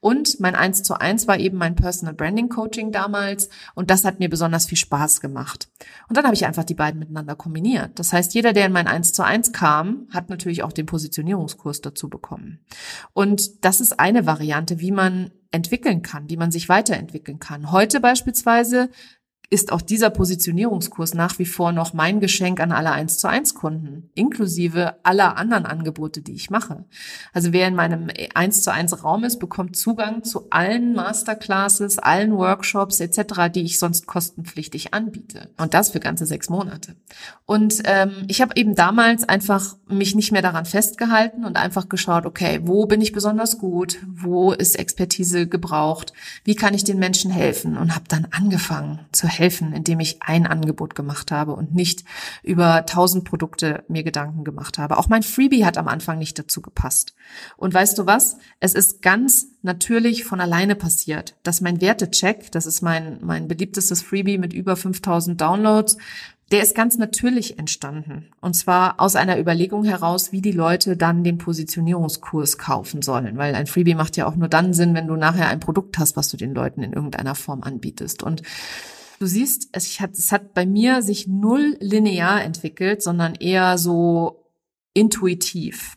Und 0.00 0.38
mein 0.38 0.54
1 0.54 0.82
zu 0.82 1.00
1 1.00 1.26
war 1.26 1.38
eben 1.38 1.56
mein 1.56 1.76
Personal 1.76 2.14
Branding 2.14 2.50
Coaching 2.50 2.92
damals. 2.92 3.48
Und 3.74 3.90
das 3.90 4.04
hat 4.04 4.20
mir 4.20 4.28
besonders 4.28 4.66
viel 4.66 4.76
Spaß 4.76 5.22
gemacht. 5.22 5.70
Und 6.08 6.16
dann 6.16 6.26
habe 6.26 6.34
ich 6.34 6.44
einfach 6.44 6.64
die 6.64 6.74
beiden 6.74 7.00
miteinander 7.00 7.34
kombiniert. 7.34 7.98
Das 7.98 8.12
heißt, 8.12 8.34
jeder, 8.34 8.52
der 8.52 8.66
in 8.66 8.72
mein 8.72 8.86
1 8.86 9.14
zu 9.14 9.24
1 9.24 9.52
kam, 9.52 10.06
hat 10.12 10.28
natürlich 10.28 10.62
auch 10.62 10.72
den 10.72 10.86
Positionierungskurs 10.86 11.80
dazu 11.80 12.10
bekommen. 12.10 12.60
Und 13.14 13.64
das 13.64 13.80
ist 13.80 13.98
eine 13.98 14.26
Variante, 14.26 14.78
wie 14.78 14.92
man 14.92 15.30
entwickeln 15.52 16.02
kann, 16.02 16.28
wie 16.28 16.36
man 16.36 16.50
sich 16.50 16.68
weiterentwickeln 16.68 17.38
kann. 17.38 17.72
Heute 17.72 18.00
beispielsweise 18.00 18.90
ist 19.52 19.70
auch 19.70 19.82
dieser 19.82 20.08
Positionierungskurs 20.08 21.12
nach 21.12 21.38
wie 21.38 21.44
vor 21.44 21.72
noch 21.72 21.92
mein 21.92 22.20
Geschenk 22.20 22.58
an 22.58 22.72
alle 22.72 22.90
1 22.90 23.18
zu 23.18 23.28
1 23.28 23.54
Kunden, 23.54 24.08
inklusive 24.14 24.94
aller 25.02 25.36
anderen 25.36 25.66
Angebote, 25.66 26.22
die 26.22 26.32
ich 26.32 26.48
mache. 26.48 26.86
Also 27.34 27.52
wer 27.52 27.68
in 27.68 27.74
meinem 27.74 28.08
1 28.34 28.62
zu 28.62 28.72
1 28.72 29.04
Raum 29.04 29.24
ist, 29.24 29.40
bekommt 29.40 29.76
Zugang 29.76 30.24
zu 30.24 30.46
allen 30.48 30.94
Masterclasses, 30.94 31.98
allen 31.98 32.32
Workshops 32.32 32.98
etc., 33.00 33.52
die 33.54 33.60
ich 33.60 33.78
sonst 33.78 34.06
kostenpflichtig 34.06 34.94
anbiete. 34.94 35.50
Und 35.58 35.74
das 35.74 35.90
für 35.90 36.00
ganze 36.00 36.24
sechs 36.24 36.48
Monate. 36.48 36.96
Und 37.44 37.82
ähm, 37.84 38.24
ich 38.28 38.40
habe 38.40 38.56
eben 38.56 38.74
damals 38.74 39.28
einfach 39.28 39.76
mich 39.86 40.14
nicht 40.14 40.32
mehr 40.32 40.40
daran 40.40 40.64
festgehalten 40.64 41.44
und 41.44 41.56
einfach 41.56 41.90
geschaut, 41.90 42.24
okay, 42.24 42.60
wo 42.62 42.86
bin 42.86 43.02
ich 43.02 43.12
besonders 43.12 43.58
gut? 43.58 43.98
Wo 44.06 44.52
ist 44.52 44.78
Expertise 44.78 45.46
gebraucht? 45.46 46.14
Wie 46.42 46.54
kann 46.54 46.72
ich 46.72 46.84
den 46.84 46.98
Menschen 46.98 47.30
helfen? 47.30 47.76
Und 47.76 47.94
habe 47.94 48.06
dann 48.08 48.28
angefangen 48.30 49.00
zu 49.12 49.28
helfen 49.28 49.41
helfen, 49.42 49.72
indem 49.72 49.98
ich 49.98 50.22
ein 50.22 50.46
Angebot 50.46 50.94
gemacht 50.94 51.32
habe 51.32 51.54
und 51.54 51.74
nicht 51.74 52.04
über 52.44 52.86
tausend 52.86 53.24
Produkte 53.24 53.82
mir 53.88 54.04
Gedanken 54.04 54.44
gemacht 54.44 54.78
habe. 54.78 54.98
Auch 54.98 55.08
mein 55.08 55.24
Freebie 55.24 55.64
hat 55.64 55.78
am 55.78 55.88
Anfang 55.88 56.18
nicht 56.18 56.38
dazu 56.38 56.62
gepasst. 56.62 57.14
Und 57.56 57.74
weißt 57.74 57.98
du 57.98 58.06
was? 58.06 58.36
Es 58.60 58.74
ist 58.74 59.02
ganz 59.02 59.48
natürlich 59.62 60.24
von 60.24 60.40
alleine 60.40 60.76
passiert, 60.76 61.34
dass 61.42 61.60
mein 61.60 61.80
Wertecheck, 61.80 62.52
das 62.52 62.66
ist 62.66 62.82
mein, 62.82 63.18
mein 63.22 63.48
beliebtestes 63.48 64.00
Freebie 64.00 64.38
mit 64.38 64.52
über 64.52 64.76
5000 64.76 65.40
Downloads, 65.40 65.96
der 66.52 66.62
ist 66.62 66.76
ganz 66.76 66.98
natürlich 66.98 67.58
entstanden. 67.58 68.26
Und 68.40 68.54
zwar 68.54 69.00
aus 69.00 69.16
einer 69.16 69.40
Überlegung 69.40 69.84
heraus, 69.84 70.30
wie 70.30 70.42
die 70.42 70.52
Leute 70.52 70.96
dann 70.96 71.24
den 71.24 71.38
Positionierungskurs 71.38 72.58
kaufen 72.58 73.00
sollen. 73.00 73.38
Weil 73.38 73.54
ein 73.54 73.66
Freebie 73.66 73.94
macht 73.94 74.16
ja 74.18 74.26
auch 74.26 74.36
nur 74.36 74.48
dann 74.48 74.74
Sinn, 74.74 74.94
wenn 74.94 75.06
du 75.08 75.16
nachher 75.16 75.48
ein 75.48 75.60
Produkt 75.60 75.98
hast, 75.98 76.16
was 76.16 76.28
du 76.28 76.36
den 76.36 76.54
Leuten 76.54 76.82
in 76.82 76.92
irgendeiner 76.92 77.34
Form 77.34 77.62
anbietest. 77.62 78.22
Und 78.22 78.42
Du 79.22 79.28
siehst, 79.28 79.68
es 79.70 80.00
hat, 80.00 80.18
es 80.18 80.32
hat 80.32 80.52
bei 80.52 80.66
mir 80.66 81.00
sich 81.00 81.28
null 81.28 81.76
linear 81.78 82.42
entwickelt, 82.42 83.04
sondern 83.04 83.36
eher 83.36 83.78
so 83.78 84.50
intuitiv. 84.94 85.96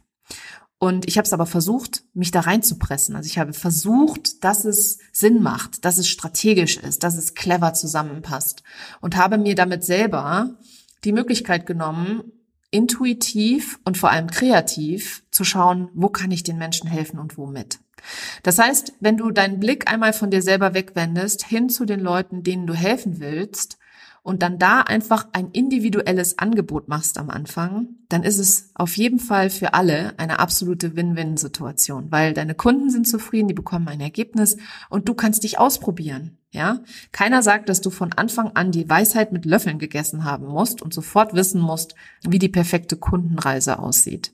Und 0.78 1.08
ich 1.08 1.18
habe 1.18 1.26
es 1.26 1.34
aber 1.34 1.48
versucht, 1.48 2.04
mich 2.14 2.30
da 2.30 2.42
reinzupressen. 2.42 3.16
Also 3.16 3.26
ich 3.26 3.40
habe 3.40 3.54
versucht, 3.54 4.44
dass 4.44 4.64
es 4.64 5.00
Sinn 5.12 5.42
macht, 5.42 5.86
dass 5.86 5.98
es 5.98 6.08
strategisch 6.08 6.78
ist, 6.78 7.02
dass 7.02 7.18
es 7.18 7.34
clever 7.34 7.74
zusammenpasst 7.74 8.62
und 9.02 9.16
habe 9.16 9.40
mir 9.40 9.56
damit 9.56 9.84
selber 9.84 10.60
die 11.04 11.12
Möglichkeit 11.12 11.66
genommen, 11.66 12.32
intuitiv 12.70 13.80
und 13.86 13.98
vor 13.98 14.12
allem 14.12 14.28
kreativ 14.28 15.24
zu 15.32 15.44
schauen, 15.44 15.90
wo 15.96 16.10
kann 16.10 16.30
ich 16.30 16.44
den 16.44 16.60
Menschen 16.60 16.88
helfen 16.88 17.18
und 17.18 17.40
womit. 17.40 17.80
Das 18.44 18.60
heißt, 18.60 18.94
wenn 19.00 19.18
du 19.18 19.32
deinen 19.32 19.60
Blick 19.60 19.92
einmal 19.92 20.14
von 20.14 20.30
dir 20.30 20.42
selber 20.42 20.74
wegwendest, 20.74 21.46
hin 21.46 21.70
zu 21.70 21.86
den 21.86 22.00
Leuten, 22.00 22.44
denen 22.44 22.68
du 22.68 22.74
helfen 22.74 23.20
willst, 23.20 23.78
und 24.26 24.42
dann 24.42 24.58
da 24.58 24.82
einfach 24.82 25.28
ein 25.34 25.52
individuelles 25.52 26.40
Angebot 26.40 26.88
machst 26.88 27.20
am 27.20 27.30
Anfang, 27.30 27.90
dann 28.10 28.24
ist 28.24 28.40
es 28.40 28.72
auf 28.74 28.98
jeden 28.98 29.20
Fall 29.20 29.52
für 29.52 29.76
alle 29.76 30.18
eine 30.18 30.40
absolute 30.40 30.96
Win-Win-Situation, 30.96 32.12
weil 32.12 32.34
deine 32.34 32.56
Kunden 32.56 32.90
sind 32.90 33.08
zufrieden, 33.08 33.50
die 33.50 33.54
bekommen 33.54 33.88
ein 33.88 34.02
Ergebnis 34.02 34.58
und 34.90 35.08
du 35.08 35.14
kannst 35.14 35.44
dich 35.44 35.60
ausprobieren. 35.60 36.40
Ja, 36.50 36.80
keiner 37.12 37.44
sagt, 37.44 37.70
dass 37.70 37.82
du 37.82 37.92
von 37.92 38.14
Anfang 38.14 38.50
an 38.56 38.72
die 38.72 38.90
Weisheit 38.90 39.32
mit 39.32 39.46
Löffeln 39.46 39.78
gegessen 39.78 40.24
haben 40.24 40.48
musst 40.48 40.82
und 40.82 40.92
sofort 40.92 41.36
wissen 41.36 41.62
musst, 41.62 41.94
wie 42.24 42.40
die 42.40 42.50
perfekte 42.50 42.98
Kundenreise 42.98 43.78
aussieht. 43.78 44.34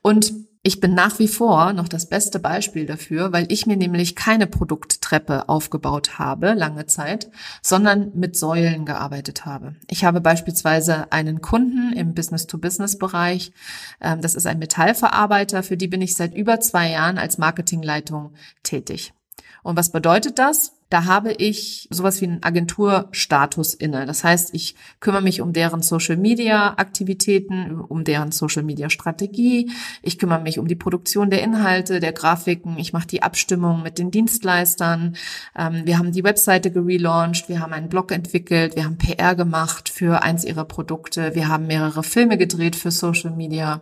Und 0.00 0.34
ich 0.64 0.78
bin 0.78 0.94
nach 0.94 1.18
wie 1.18 1.26
vor 1.26 1.72
noch 1.72 1.88
das 1.88 2.08
beste 2.08 2.38
Beispiel 2.38 2.86
dafür, 2.86 3.32
weil 3.32 3.50
ich 3.50 3.66
mir 3.66 3.76
nämlich 3.76 4.14
keine 4.14 4.46
Produkttreppe 4.46 5.48
aufgebaut 5.48 6.20
habe, 6.20 6.52
lange 6.52 6.86
Zeit, 6.86 7.30
sondern 7.62 8.12
mit 8.14 8.36
Säulen 8.36 8.86
gearbeitet 8.86 9.44
habe. 9.44 9.74
Ich 9.90 10.04
habe 10.04 10.20
beispielsweise 10.20 11.10
einen 11.10 11.40
Kunden 11.40 11.92
im 11.94 12.14
Business-to-Business-Bereich. 12.14 13.52
Ähm, 14.00 14.20
das 14.20 14.36
ist 14.36 14.46
ein 14.46 14.60
Metallverarbeiter, 14.60 15.64
für 15.64 15.76
die 15.76 15.88
bin 15.88 16.00
ich 16.00 16.14
seit 16.14 16.32
über 16.34 16.60
zwei 16.60 16.90
Jahren 16.90 17.18
als 17.18 17.38
Marketingleitung 17.38 18.34
tätig. 18.62 19.12
Und 19.64 19.76
was 19.76 19.90
bedeutet 19.90 20.38
das? 20.38 20.74
Da 20.92 21.06
habe 21.06 21.32
ich 21.32 21.88
sowas 21.88 22.20
wie 22.20 22.26
einen 22.26 22.42
Agenturstatus 22.42 23.72
inne. 23.72 24.04
Das 24.04 24.24
heißt, 24.24 24.50
ich 24.52 24.74
kümmere 25.00 25.22
mich 25.22 25.40
um 25.40 25.54
deren 25.54 25.80
Social 25.80 26.18
Media 26.18 26.74
Aktivitäten, 26.76 27.80
um 27.80 28.04
deren 28.04 28.30
Social 28.30 28.62
Media 28.62 28.90
Strategie. 28.90 29.70
Ich 30.02 30.18
kümmere 30.18 30.42
mich 30.42 30.58
um 30.58 30.68
die 30.68 30.74
Produktion 30.74 31.30
der 31.30 31.42
Inhalte, 31.42 31.98
der 31.98 32.12
Grafiken. 32.12 32.76
Ich 32.76 32.92
mache 32.92 33.06
die 33.06 33.22
Abstimmung 33.22 33.82
mit 33.82 33.98
den 33.98 34.10
Dienstleistern. 34.10 35.16
Ähm, 35.56 35.86
wir 35.86 35.96
haben 35.96 36.12
die 36.12 36.24
Webseite 36.24 36.70
gelauncht. 36.70 37.48
Wir 37.48 37.60
haben 37.60 37.72
einen 37.72 37.88
Blog 37.88 38.12
entwickelt. 38.12 38.76
Wir 38.76 38.84
haben 38.84 38.98
PR 38.98 39.34
gemacht 39.34 39.88
für 39.88 40.22
eins 40.22 40.44
ihrer 40.44 40.66
Produkte. 40.66 41.34
Wir 41.34 41.48
haben 41.48 41.68
mehrere 41.68 42.02
Filme 42.02 42.36
gedreht 42.36 42.76
für 42.76 42.90
Social 42.90 43.30
Media. 43.30 43.80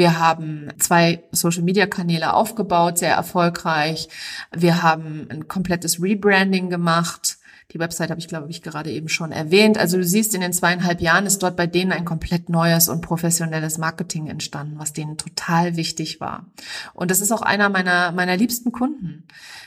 Wir 0.00 0.18
haben 0.18 0.68
zwei 0.78 1.24
Social-Media-Kanäle 1.30 2.32
aufgebaut, 2.32 2.96
sehr 2.96 3.14
erfolgreich. 3.14 4.08
Wir 4.50 4.82
haben 4.82 5.26
ein 5.28 5.46
komplettes 5.46 6.00
Rebranding 6.00 6.70
gemacht. 6.70 7.36
Die 7.72 7.78
Website 7.78 8.08
habe 8.08 8.18
ich, 8.18 8.26
glaube 8.26 8.50
ich, 8.50 8.62
gerade 8.62 8.90
eben 8.90 9.10
schon 9.10 9.30
erwähnt. 9.30 9.76
Also 9.76 9.98
du 9.98 10.04
siehst, 10.04 10.34
in 10.34 10.40
den 10.40 10.54
zweieinhalb 10.54 11.02
Jahren 11.02 11.26
ist 11.26 11.42
dort 11.42 11.54
bei 11.54 11.66
denen 11.66 11.92
ein 11.92 12.06
komplett 12.06 12.48
neues 12.48 12.88
und 12.88 13.02
professionelles 13.02 13.76
Marketing 13.76 14.28
entstanden, 14.28 14.78
was 14.78 14.94
denen 14.94 15.18
total 15.18 15.76
wichtig 15.76 16.18
war. 16.18 16.46
Und 16.94 17.10
das 17.10 17.20
ist 17.20 17.30
auch 17.30 17.42
einer 17.42 17.68
meiner, 17.68 18.10
meiner 18.12 18.38
liebsten 18.38 18.72
Kunden. 18.72 19.26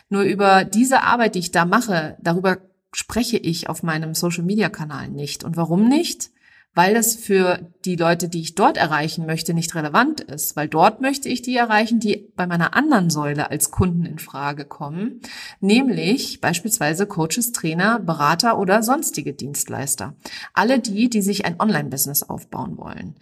Nur 0.10 0.24
über 0.24 0.66
diese 0.66 1.04
Arbeit, 1.04 1.36
die 1.36 1.40
ich 1.40 1.52
da 1.52 1.66
mache, 1.66 2.18
darüber 2.20 2.58
spreche 2.92 3.38
ich 3.38 3.70
auf 3.70 3.84
meinem 3.84 4.16
Social-Media-Kanal 4.16 5.10
nicht. 5.10 5.44
Und 5.44 5.58
warum 5.58 5.88
nicht? 5.88 6.32
Weil 6.74 6.96
es 6.96 7.16
für 7.16 7.72
die 7.86 7.96
Leute, 7.96 8.30
die 8.30 8.42
ich 8.42 8.56
dort 8.56 8.78
erreichen 8.78 9.26
möchte, 9.26 9.54
nicht 9.54 9.76
relevant 9.76 10.22
ist, 10.22 10.56
weil 10.56 10.68
dort 10.68 11.02
möchte 11.02 11.30
ich 11.30 11.42
die 11.42 11.56
erreichen, 11.56 12.00
die 12.00 12.32
bei 12.36 12.48
meiner 12.48 12.76
anderen 12.76 13.10
Säule 13.10 13.52
als 13.52 13.72
Kunden 13.72 14.06
in 14.06 14.20
Frage 14.20 14.66
kommen, 14.66 15.22
nämlich 15.60 16.42
beispielsweise 16.42 17.06
Coaches, 17.06 17.52
Trainer, 17.52 18.00
Berater 18.00 18.58
oder 18.58 18.82
sonstige 18.82 19.34
Dienstleister. 19.34 20.16
Alle 20.54 20.80
die, 20.80 21.10
die 21.10 21.22
sich 21.22 21.46
ein 21.46 21.60
Online-Business 21.60 22.24
aufbauen 22.24 22.78
wollen. 22.78 23.16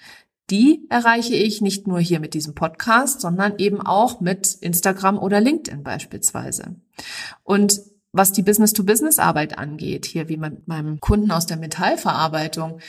Die 0.49 0.85
erreiche 0.89 1.33
ich 1.33 1.61
nicht 1.61 1.87
nur 1.87 1.99
hier 1.99 2.19
mit 2.19 2.33
diesem 2.33 2.53
Podcast, 2.55 3.21
sondern 3.21 3.53
eben 3.57 3.79
auch 3.79 4.19
mit 4.19 4.53
Instagram 4.59 5.17
oder 5.17 5.39
LinkedIn 5.39 5.81
beispielsweise. 5.81 6.75
Und 7.43 7.79
was 8.13 8.33
die 8.33 8.41
Business-to-Business-Arbeit 8.41 9.57
angeht, 9.57 10.05
hier 10.05 10.27
wie 10.27 10.35
mit 10.35 10.67
meinem 10.67 10.99
Kunden 10.99 11.31
aus 11.31 11.45
der 11.45 11.55
Metallverarbeitung, 11.55 12.79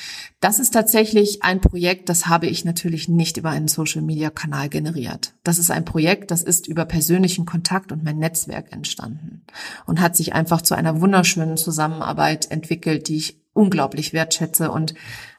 das 0.41 0.59
ist 0.59 0.73
tatsächlich 0.73 1.45
ein 1.45 1.61
Projekt, 1.61 2.09
das 2.09 2.27
habe 2.27 2.49
ich 2.49 2.65
natürlich 2.65 3.09
nicht 3.09 3.37
über 3.37 3.51
einen 3.51 3.69
Social-Media-Kanal 3.69 4.69
generiert. 4.69 5.35
Das 5.45 5.59
ist 5.59 5.71
ein 5.71 5.85
Projekt, 5.85 6.33
das 6.33 6.43
ist 6.43 6.67
über 6.67 6.85
persönlichen 6.85 7.47
Kontakt 7.47 7.93
und 7.93 8.03
mein 8.03 8.19
Netzwerk 8.19 8.73
entstanden 8.73 9.43
und 9.87 10.01
hat 10.01 10.17
sich 10.17 10.35
einfach 10.35 10.63
zu 10.63 10.75
einer 10.75 11.01
wunderschönen 11.01 11.57
Zusammenarbeit 11.57 12.51
entwickelt, 12.51 13.07
die 13.07 13.17
ich 13.17 13.41
unglaublich 13.53 14.13
wertschätze 14.13 14.73
und 14.73 14.95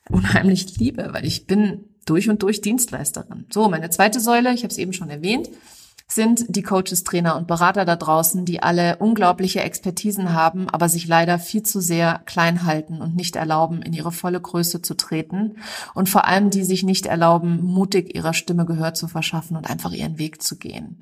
unheimlich 0.10 0.78
liebe, 0.78 1.10
weil 1.12 1.26
ich 1.26 1.46
bin 1.46 1.86
durch 2.06 2.30
und 2.30 2.42
durch 2.44 2.62
Dienstleisterin. 2.62 3.48
So, 3.52 3.68
meine 3.70 3.90
zweite 3.90 4.20
Säule, 4.20 4.54
ich 4.54 4.64
habe 4.64 4.72
es 4.72 4.78
eben 4.78 4.94
schon 4.94 5.10
erwähnt, 5.10 5.50
sind 6.08 6.46
die 6.50 6.62
Coaches, 6.62 7.04
Trainer 7.04 7.36
und 7.36 7.48
Berater 7.48 7.86
da 7.86 7.96
draußen, 7.96 8.46
die 8.46 8.62
alle 8.62 8.98
unglaubliche 8.98 9.62
Expertisen 9.62 10.34
haben, 10.34 10.70
aber 10.70 10.90
sich 10.90 11.08
leider 11.08 11.40
viel 11.40 11.64
zu 11.64 11.82
sehr 11.82 12.22
klein 12.26 12.66
halten 12.66 13.02
und 13.02 13.16
nicht 13.16 13.36
erlauben, 13.36 13.82
in 13.82 13.94
ihre 13.94 14.12
volle 14.12 14.40
Größe 14.40 14.82
zu 14.82 14.96
treten 14.96 15.58
und 15.94 16.10
vor 16.10 16.26
allem 16.26 16.50
die 16.50 16.64
sich 16.64 16.84
nicht 16.84 17.06
erlauben, 17.06 17.64
mutig 17.64 18.16
ihrer 18.16 18.34
Stimme 18.34 18.66
Gehör 18.66 18.94
zu 18.94 19.08
verschaffen 19.08 19.58
und 19.58 19.70
einfach 19.70 19.92
ihren 19.92 20.18
Weg 20.18 20.42
zu 20.42 20.58
gehen. 20.58 21.00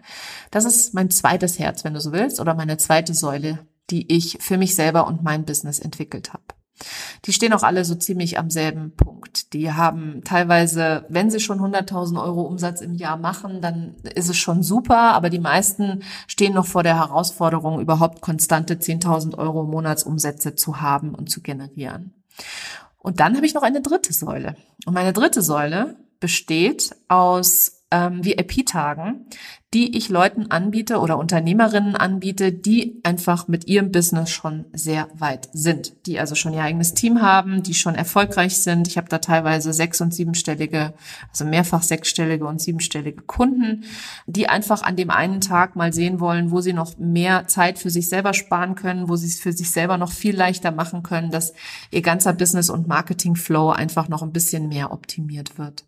Das 0.51 0.65
ist 0.65 0.93
mein 0.93 1.09
zweites 1.09 1.59
Herz, 1.59 1.83
wenn 1.83 1.93
du 1.93 1.99
so 1.99 2.11
willst, 2.11 2.39
oder 2.39 2.53
meine 2.53 2.77
zweite 2.77 3.13
Säule, 3.13 3.59
die 3.89 4.11
ich 4.13 4.37
für 4.39 4.57
mich 4.57 4.75
selber 4.75 5.07
und 5.07 5.23
mein 5.23 5.45
Business 5.45 5.79
entwickelt 5.79 6.33
habe. 6.33 6.60
Die 7.25 7.33
stehen 7.33 7.53
auch 7.53 7.63
alle 7.63 7.85
so 7.85 7.95
ziemlich 7.95 8.39
am 8.39 8.49
selben 8.49 8.95
Punkt. 8.95 9.53
Die 9.53 9.71
haben 9.71 10.21
teilweise, 10.23 11.05
wenn 11.09 11.29
sie 11.29 11.39
schon 11.39 11.59
100.000 11.59 12.21
Euro 12.21 12.41
Umsatz 12.41 12.81
im 12.81 12.95
Jahr 12.95 13.17
machen, 13.17 13.61
dann 13.61 13.95
ist 14.15 14.29
es 14.29 14.37
schon 14.37 14.63
super, 14.63 15.13
aber 15.13 15.29
die 15.29 15.39
meisten 15.39 16.03
stehen 16.27 16.53
noch 16.53 16.65
vor 16.65 16.83
der 16.83 16.97
Herausforderung, 16.97 17.79
überhaupt 17.79 18.21
konstante 18.21 18.75
10.000 18.75 19.37
Euro 19.37 19.63
Monatsumsätze 19.63 20.55
zu 20.55 20.81
haben 20.81 21.13
und 21.15 21.29
zu 21.29 21.41
generieren. 21.41 22.13
Und 22.97 23.19
dann 23.19 23.35
habe 23.35 23.45
ich 23.45 23.53
noch 23.53 23.63
eine 23.63 23.81
dritte 23.81 24.13
Säule. 24.13 24.55
Und 24.85 24.93
meine 24.93 25.13
dritte 25.13 25.41
Säule 25.41 25.97
besteht 26.19 26.95
aus 27.07 27.83
ähm, 27.89 28.23
VIP-Tagen, 28.23 29.27
die 29.73 29.97
ich 29.97 30.09
Leuten 30.09 30.51
anbiete 30.51 30.99
oder 30.99 31.17
Unternehmerinnen 31.17 31.95
anbiete, 31.95 32.51
die 32.51 32.99
einfach 33.03 33.47
mit 33.47 33.67
ihrem 33.67 33.91
Business 33.93 34.29
schon 34.29 34.65
sehr 34.73 35.07
weit 35.13 35.47
sind, 35.53 35.93
die 36.05 36.19
also 36.19 36.35
schon 36.35 36.53
ihr 36.53 36.61
eigenes 36.61 36.93
Team 36.93 37.21
haben, 37.21 37.63
die 37.63 37.73
schon 37.73 37.95
erfolgreich 37.95 38.57
sind. 38.57 38.89
Ich 38.89 38.97
habe 38.97 39.07
da 39.07 39.19
teilweise 39.19 39.71
sechs- 39.71 40.01
und 40.01 40.13
siebenstellige, 40.13 40.93
also 41.29 41.45
mehrfach 41.45 41.83
sechsstellige 41.83 42.45
und 42.45 42.59
siebenstellige 42.59 43.21
Kunden, 43.21 43.85
die 44.25 44.49
einfach 44.49 44.81
an 44.81 44.97
dem 44.97 45.09
einen 45.09 45.39
Tag 45.39 45.77
mal 45.77 45.93
sehen 45.93 46.19
wollen, 46.19 46.51
wo 46.51 46.59
sie 46.59 46.73
noch 46.73 46.97
mehr 46.97 47.47
Zeit 47.47 47.79
für 47.79 47.89
sich 47.89 48.09
selber 48.09 48.33
sparen 48.33 48.75
können, 48.75 49.07
wo 49.07 49.15
sie 49.15 49.27
es 49.27 49.39
für 49.39 49.53
sich 49.53 49.71
selber 49.71 49.97
noch 49.97 50.11
viel 50.11 50.35
leichter 50.35 50.71
machen 50.71 51.01
können, 51.01 51.31
dass 51.31 51.53
ihr 51.91 52.01
ganzer 52.01 52.33
Business- 52.33 52.69
und 52.69 52.89
Marketing-Flow 52.89 53.69
einfach 53.69 54.09
noch 54.09 54.21
ein 54.21 54.33
bisschen 54.33 54.67
mehr 54.67 54.91
optimiert 54.91 55.57
wird. 55.57 55.85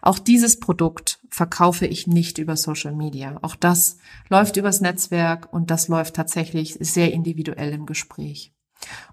Auch 0.00 0.18
dieses 0.18 0.60
Produkt 0.60 1.18
verkaufe 1.28 1.86
ich 1.86 2.06
nicht 2.06 2.38
über 2.38 2.56
Social 2.56 2.94
Media. 2.94 3.25
Auch 3.42 3.56
das 3.56 3.98
läuft 4.28 4.56
übers 4.56 4.80
Netzwerk 4.80 5.52
und 5.52 5.70
das 5.70 5.88
läuft 5.88 6.14
tatsächlich 6.14 6.76
sehr 6.80 7.12
individuell 7.12 7.72
im 7.72 7.86
Gespräch. 7.86 8.52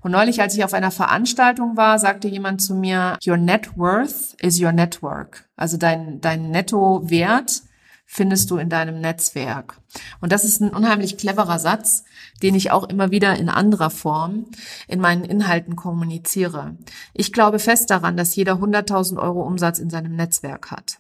Und 0.02 0.12
neulich, 0.12 0.42
als 0.42 0.56
ich 0.56 0.64
auf 0.64 0.74
einer 0.74 0.92
Veranstaltung 0.92 1.78
war, 1.78 1.98
sagte 2.00 2.28
jemand 2.28 2.62
zu 2.62 2.76
mir, 2.76 3.18
Your 3.26 3.38
net 3.38 3.78
worth 3.78 4.36
is 4.40 4.62
your 4.62 4.72
network. 4.72 5.50
Also 5.56 5.78
dein, 5.78 6.22
dein 6.22 6.52
Nettowert 6.52 7.64
findest 8.06 8.52
du 8.52 8.58
in 8.58 8.70
deinem 8.70 9.00
Netzwerk. 9.00 9.80
Und 10.20 10.32
das 10.32 10.44
ist 10.44 10.62
ein 10.62 10.70
unheimlich 10.70 11.18
cleverer 11.18 11.58
Satz, 11.58 12.04
den 12.44 12.54
ich 12.54 12.72
auch 12.72 12.84
immer 12.84 13.12
wieder 13.12 13.36
in 13.38 13.50
anderer 13.50 13.90
Form 13.90 14.46
in 14.88 15.00
meinen 15.00 15.24
Inhalten 15.24 15.76
kommuniziere. 15.76 16.78
Ich 17.14 17.34
glaube 17.34 17.60
fest 17.60 17.90
daran, 17.90 18.18
dass 18.18 18.36
jeder 18.36 18.54
100.000 18.54 19.18
Euro 19.18 19.42
Umsatz 19.42 19.80
in 19.80 19.90
seinem 19.90 20.16
Netzwerk 20.16 20.70
hat 20.70 21.00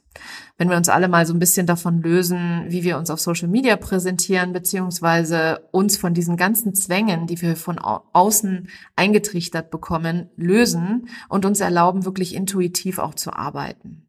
wenn 0.58 0.69
wir 0.69 0.78
uns 0.78 0.89
alle 0.89 1.08
mal 1.08 1.26
so 1.26 1.34
ein 1.34 1.39
bisschen 1.39 1.65
davon 1.65 2.02
lösen, 2.02 2.65
wie 2.67 2.84
wir 2.84 2.97
uns 2.97 3.10
auf 3.10 3.19
Social 3.19 3.47
Media 3.47 3.76
präsentieren, 3.76 4.54
beziehungsweise 4.54 5.67
uns 5.71 5.97
von 5.97 6.13
diesen 6.13 6.38
ganzen 6.38 6.76
Zwängen, 6.76 7.28
die 7.28 7.41
wir 7.41 7.56
von 7.56 7.80
außen 7.80 8.69
eingetrichtert 8.95 9.71
bekommen, 9.71 10.30
lösen 10.36 11.10
und 11.28 11.45
uns 11.45 11.60
erlauben, 11.60 12.06
wirklich 12.06 12.36
intuitiv 12.36 12.99
auch 12.99 13.15
zu 13.15 13.34
arbeiten. 13.34 14.06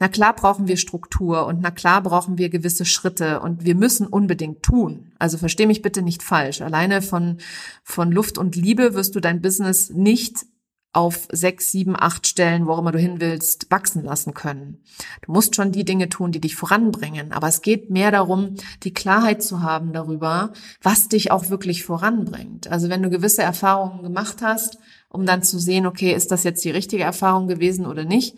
Na 0.00 0.08
klar 0.08 0.34
brauchen 0.34 0.66
wir 0.66 0.76
Struktur 0.76 1.46
und 1.46 1.60
na 1.62 1.70
klar 1.70 2.02
brauchen 2.02 2.38
wir 2.38 2.48
gewisse 2.48 2.84
Schritte 2.84 3.40
und 3.40 3.64
wir 3.64 3.76
müssen 3.76 4.06
unbedingt 4.06 4.62
tun. 4.62 5.12
Also 5.18 5.38
versteh 5.38 5.66
mich 5.66 5.80
bitte 5.80 6.02
nicht 6.02 6.22
falsch. 6.22 6.60
Alleine 6.60 7.02
von, 7.02 7.38
von 7.82 8.10
Luft 8.10 8.36
und 8.36 8.56
Liebe 8.56 8.94
wirst 8.94 9.14
du 9.14 9.20
dein 9.20 9.40
Business 9.40 9.90
nicht 9.90 10.44
auf 10.94 11.26
sechs, 11.30 11.72
sieben, 11.72 11.96
acht 11.98 12.26
Stellen, 12.26 12.66
wo 12.66 12.78
immer 12.78 12.92
du 12.92 12.98
hin 12.98 13.20
willst, 13.20 13.70
wachsen 13.70 14.04
lassen 14.04 14.32
können. 14.32 14.82
Du 15.22 15.32
musst 15.32 15.56
schon 15.56 15.72
die 15.72 15.84
Dinge 15.84 16.08
tun, 16.08 16.30
die 16.30 16.40
dich 16.40 16.54
voranbringen. 16.54 17.32
Aber 17.32 17.48
es 17.48 17.62
geht 17.62 17.90
mehr 17.90 18.12
darum, 18.12 18.54
die 18.84 18.94
Klarheit 18.94 19.42
zu 19.42 19.62
haben 19.62 19.92
darüber, 19.92 20.52
was 20.82 21.08
dich 21.08 21.32
auch 21.32 21.50
wirklich 21.50 21.84
voranbringt. 21.84 22.68
Also 22.68 22.88
wenn 22.88 23.02
du 23.02 23.10
gewisse 23.10 23.42
Erfahrungen 23.42 24.02
gemacht 24.02 24.40
hast, 24.40 24.78
um 25.08 25.26
dann 25.26 25.42
zu 25.42 25.58
sehen, 25.58 25.86
okay, 25.86 26.12
ist 26.14 26.30
das 26.30 26.44
jetzt 26.44 26.64
die 26.64 26.70
richtige 26.70 27.02
Erfahrung 27.02 27.48
gewesen 27.48 27.86
oder 27.86 28.04
nicht, 28.04 28.36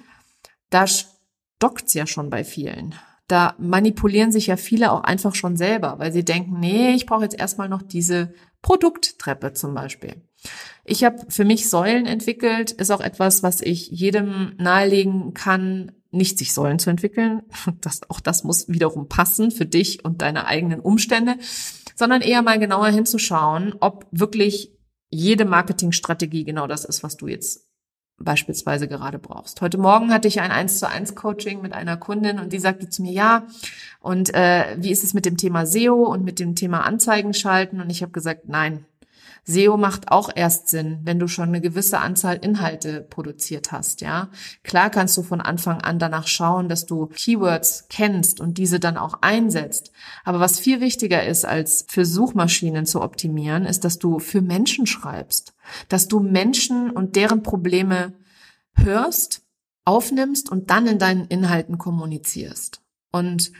da 0.70 0.86
stockt's 0.86 1.92
ja 1.92 2.06
schon 2.06 2.30
bei 2.30 2.42
vielen. 2.42 2.94
Da 3.28 3.54
manipulieren 3.58 4.32
sich 4.32 4.46
ja 4.46 4.56
viele 4.56 4.92
auch 4.92 5.02
einfach 5.02 5.34
schon 5.34 5.56
selber, 5.56 5.98
weil 5.98 6.12
sie 6.12 6.24
denken, 6.24 6.58
nee, 6.60 6.94
ich 6.94 7.06
brauche 7.06 7.24
jetzt 7.24 7.38
erstmal 7.38 7.68
noch 7.68 7.82
diese 7.82 8.32
Produkttreppe 8.62 9.52
zum 9.52 9.74
Beispiel. 9.74 10.22
Ich 10.84 11.04
habe 11.04 11.18
für 11.28 11.44
mich 11.44 11.68
Säulen 11.68 12.06
entwickelt, 12.06 12.70
ist 12.72 12.90
auch 12.90 13.00
etwas, 13.00 13.42
was 13.42 13.60
ich 13.60 13.88
jedem 13.88 14.54
nahelegen 14.58 15.34
kann, 15.34 15.92
nicht 16.10 16.38
sich 16.38 16.54
Säulen 16.54 16.78
zu 16.78 16.90
entwickeln. 16.90 17.42
Das, 17.80 18.08
auch 18.08 18.20
das 18.20 18.44
muss 18.44 18.68
wiederum 18.68 19.08
passen 19.08 19.50
für 19.50 19.66
dich 19.66 20.04
und 20.04 20.22
deine 20.22 20.46
eigenen 20.46 20.80
Umstände, 20.80 21.36
sondern 21.94 22.22
eher 22.22 22.42
mal 22.42 22.58
genauer 22.58 22.88
hinzuschauen, 22.88 23.74
ob 23.80 24.06
wirklich 24.10 24.72
jede 25.10 25.44
Marketingstrategie 25.44 26.44
genau 26.44 26.66
das 26.66 26.84
ist, 26.84 27.02
was 27.02 27.16
du 27.16 27.28
jetzt 27.28 27.66
beispielsweise 28.18 28.88
gerade 28.88 29.18
brauchst. 29.18 29.60
Heute 29.60 29.78
Morgen 29.78 30.12
hatte 30.12 30.28
ich 30.28 30.40
ein 30.40 30.50
1 30.50 30.78
zu 30.78 30.88
1 30.88 31.14
Coaching 31.14 31.60
mit 31.60 31.72
einer 31.72 31.96
Kundin 31.96 32.38
und 32.38 32.52
die 32.52 32.58
sagte 32.58 32.88
zu 32.88 33.02
mir, 33.02 33.12
ja, 33.12 33.46
und 34.00 34.32
äh, 34.34 34.76
wie 34.78 34.90
ist 34.90 35.04
es 35.04 35.14
mit 35.14 35.26
dem 35.26 35.36
Thema 35.36 35.66
SEO 35.66 36.04
und 36.06 36.24
mit 36.24 36.38
dem 36.38 36.54
Thema 36.54 36.80
Anzeigen 36.80 37.34
schalten? 37.34 37.80
Und 37.80 37.90
ich 37.90 38.02
habe 38.02 38.12
gesagt, 38.12 38.48
nein, 38.48 38.86
SEO 39.48 39.76
macht 39.76 40.10
auch 40.10 40.28
erst 40.34 40.68
Sinn, 40.68 40.98
wenn 41.04 41.20
du 41.20 41.28
schon 41.28 41.48
eine 41.48 41.60
gewisse 41.60 42.00
Anzahl 42.00 42.36
Inhalte 42.36 43.00
produziert 43.00 43.70
hast, 43.70 44.00
ja. 44.00 44.28
Klar 44.64 44.90
kannst 44.90 45.16
du 45.16 45.22
von 45.22 45.40
Anfang 45.40 45.80
an 45.80 46.00
danach 46.00 46.26
schauen, 46.26 46.68
dass 46.68 46.84
du 46.84 47.06
Keywords 47.14 47.86
kennst 47.88 48.40
und 48.40 48.58
diese 48.58 48.80
dann 48.80 48.96
auch 48.96 49.22
einsetzt. 49.22 49.92
Aber 50.24 50.40
was 50.40 50.58
viel 50.58 50.80
wichtiger 50.80 51.24
ist, 51.24 51.44
als 51.44 51.86
für 51.88 52.04
Suchmaschinen 52.04 52.86
zu 52.86 53.00
optimieren, 53.00 53.66
ist, 53.66 53.84
dass 53.84 54.00
du 54.00 54.18
für 54.18 54.42
Menschen 54.42 54.86
schreibst, 54.86 55.54
dass 55.88 56.08
du 56.08 56.18
Menschen 56.18 56.90
und 56.90 57.14
deren 57.14 57.44
Probleme 57.44 58.14
hörst, 58.74 59.42
aufnimmst 59.84 60.50
und 60.50 60.70
dann 60.70 60.88
in 60.88 60.98
deinen 60.98 61.26
Inhalten 61.26 61.78
kommunizierst. 61.78 62.82
Und 63.12 63.52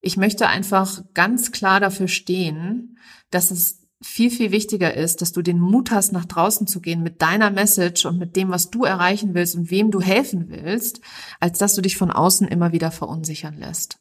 ich 0.00 0.16
möchte 0.16 0.46
einfach 0.46 1.02
ganz 1.14 1.50
klar 1.50 1.80
dafür 1.80 2.06
stehen, 2.06 2.98
dass 3.30 3.50
es 3.50 3.83
viel, 4.04 4.30
viel 4.30 4.52
wichtiger 4.52 4.94
ist, 4.94 5.22
dass 5.22 5.32
du 5.32 5.42
den 5.42 5.58
Mut 5.58 5.90
hast, 5.90 6.12
nach 6.12 6.26
draußen 6.26 6.66
zu 6.66 6.80
gehen 6.80 7.02
mit 7.02 7.22
deiner 7.22 7.50
Message 7.50 8.04
und 8.04 8.18
mit 8.18 8.36
dem, 8.36 8.50
was 8.50 8.70
du 8.70 8.84
erreichen 8.84 9.34
willst 9.34 9.56
und 9.56 9.70
wem 9.70 9.90
du 9.90 10.00
helfen 10.00 10.46
willst, 10.48 11.00
als 11.40 11.58
dass 11.58 11.74
du 11.74 11.80
dich 11.80 11.96
von 11.96 12.10
außen 12.10 12.46
immer 12.46 12.72
wieder 12.72 12.90
verunsichern 12.90 13.56
lässt. 13.56 13.98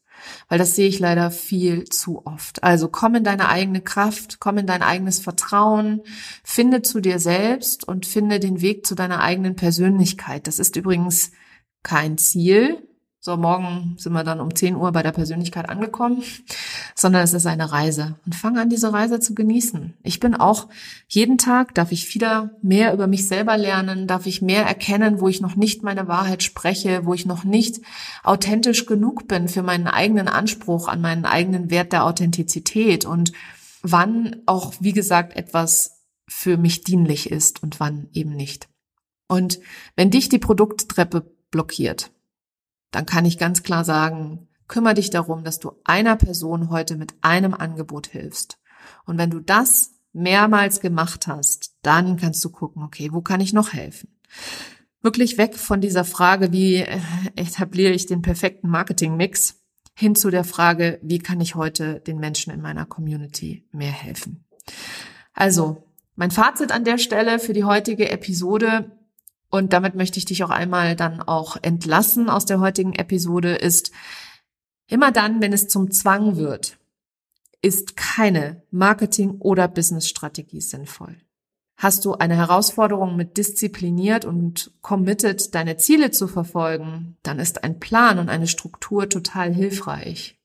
Weil 0.47 0.59
das 0.59 0.75
sehe 0.75 0.87
ich 0.87 0.99
leider 0.99 1.31
viel 1.31 1.85
zu 1.85 2.25
oft. 2.25 2.63
Also 2.63 2.87
komm 2.87 3.15
in 3.15 3.23
deine 3.23 3.49
eigene 3.49 3.81
Kraft, 3.81 4.39
komm 4.39 4.57
in 4.57 4.67
dein 4.67 4.81
eigenes 4.81 5.19
Vertrauen, 5.19 6.01
finde 6.43 6.81
zu 6.81 6.99
dir 6.99 7.19
selbst 7.19 7.87
und 7.87 8.05
finde 8.05 8.39
den 8.39 8.61
Weg 8.61 8.85
zu 8.85 8.95
deiner 8.95 9.21
eigenen 9.21 9.55
Persönlichkeit. 9.55 10.47
Das 10.47 10.59
ist 10.59 10.75
übrigens 10.75 11.31
kein 11.81 12.17
Ziel, 12.17 12.87
so 13.25 13.37
morgen 13.37 13.95
sind 13.97 14.11
wir 14.11 14.25
dann 14.25 14.41
um 14.41 14.53
10 14.53 14.75
Uhr 14.75 14.91
bei 14.91 15.01
der 15.01 15.13
Persönlichkeit 15.13 15.69
angekommen, 15.69 16.23
sondern 16.95 17.23
es 17.23 17.33
ist 17.33 17.47
eine 17.47 17.71
Reise. 17.71 18.19
Und 18.25 18.35
fange 18.35 18.59
an, 18.59 18.67
diese 18.67 18.91
Reise 18.91 19.21
zu 19.21 19.33
genießen. 19.33 19.93
Ich 20.03 20.19
bin 20.19 20.35
auch 20.35 20.67
jeden 21.07 21.37
Tag, 21.37 21.73
darf 21.73 21.93
ich 21.93 22.13
wieder 22.13 22.51
mehr 22.61 22.93
über 22.93 23.07
mich 23.07 23.25
selber 23.25 23.57
lernen, 23.57 24.07
darf 24.07 24.25
ich 24.25 24.41
mehr 24.41 24.65
erkennen, 24.65 25.21
wo 25.21 25.29
ich 25.29 25.39
noch 25.39 25.55
nicht 25.55 25.83
meine 25.83 26.09
Wahrheit 26.09 26.43
spreche, 26.43 27.05
wo 27.05 27.13
ich 27.13 27.25
noch 27.25 27.45
nicht 27.45 27.79
authentisch 28.23 28.85
genug 28.85 29.25
bin 29.25 29.47
für 29.47 29.63
meinen 29.63 29.87
eigenen 29.87 30.27
Anspruch 30.27 30.89
an 30.89 30.99
meinen 30.99 31.23
eigenen 31.23 31.69
Wert 31.69 31.93
der 31.93 32.03
Authentizität 32.03 33.05
und 33.05 33.31
wann 33.83 34.41
auch, 34.47 34.73
wie 34.81 34.93
gesagt, 34.93 35.37
etwas 35.37 36.01
für 36.27 36.57
mich 36.57 36.83
dienlich 36.83 37.31
ist 37.31 37.63
und 37.63 37.79
wann 37.79 38.09
eben 38.11 38.35
nicht. 38.35 38.67
Und 39.29 39.61
wenn 39.95 40.11
dich 40.11 40.27
die 40.27 40.39
Produkttreppe 40.39 41.31
blockiert, 41.51 42.11
dann 42.93 43.05
kann 43.05 43.25
ich 43.25 43.37
ganz 43.37 43.63
klar 43.63 43.83
sagen, 43.83 44.47
kümmere 44.67 44.93
dich 44.93 45.09
darum, 45.09 45.43
dass 45.43 45.59
du 45.59 45.73
einer 45.83 46.15
Person 46.15 46.69
heute 46.69 46.95
mit 46.95 47.13
einem 47.21 47.53
Angebot 47.53 48.07
hilfst. 48.07 48.59
Und 49.05 49.17
wenn 49.17 49.29
du 49.29 49.39
das 49.39 49.91
mehrmals 50.13 50.79
gemacht 50.79 51.27
hast, 51.27 51.75
dann 51.81 52.17
kannst 52.17 52.45
du 52.45 52.49
gucken, 52.49 52.83
okay, 52.83 53.09
wo 53.11 53.21
kann 53.21 53.41
ich 53.41 53.51
noch 53.51 53.73
helfen? 53.73 54.15
Wirklich 55.01 55.37
weg 55.37 55.55
von 55.55 55.81
dieser 55.81 56.05
Frage, 56.05 56.53
wie 56.53 56.75
äh, 56.75 56.99
etabliere 57.35 57.91
ich 57.91 58.05
den 58.05 58.21
perfekten 58.21 58.69
Marketingmix, 58.69 59.59
hin 59.95 60.15
zu 60.15 60.29
der 60.29 60.43
Frage, 60.43 60.99
wie 61.03 61.19
kann 61.19 61.41
ich 61.41 61.55
heute 61.55 61.99
den 61.99 62.19
Menschen 62.19 62.53
in 62.53 62.61
meiner 62.61 62.85
Community 62.85 63.67
mehr 63.71 63.91
helfen? 63.91 64.45
Also, 65.33 65.83
mein 66.15 66.31
Fazit 66.31 66.71
an 66.71 66.83
der 66.83 66.99
Stelle 66.99 67.39
für 67.39 67.53
die 67.53 67.63
heutige 67.63 68.09
Episode. 68.09 68.91
Und 69.53 69.71
damit 69.71 69.93
möchte 69.93 70.17
ich 70.17 70.25
dich 70.25 70.43
auch 70.43 70.49
einmal 70.49 70.95
dann 70.95 71.21
auch 71.21 71.57
entlassen 71.61 72.27
aus 72.27 72.45
der 72.45 72.59
heutigen 72.59 72.93
Episode 72.93 73.53
ist, 73.53 73.91
immer 74.87 75.11
dann, 75.11 75.43
wenn 75.43 75.53
es 75.53 75.67
zum 75.67 75.91
Zwang 75.91 76.37
wird, 76.37 76.79
ist 77.61 77.95
keine 77.95 78.63
Marketing- 78.71 79.37
oder 79.37 79.67
Businessstrategie 79.67 80.59
sinnvoll. 80.59 81.17
Hast 81.77 82.03
du 82.03 82.15
eine 82.15 82.35
Herausforderung 82.35 83.15
mit 83.15 83.37
diszipliniert 83.37 84.25
und 84.25 84.71
committed, 84.81 85.53
deine 85.53 85.77
Ziele 85.77 86.09
zu 86.09 86.27
verfolgen, 86.27 87.17
dann 87.21 87.37
ist 87.37 87.63
ein 87.63 87.79
Plan 87.79 88.17
und 88.17 88.29
eine 88.29 88.47
Struktur 88.47 89.07
total 89.07 89.53
hilfreich. 89.53 90.41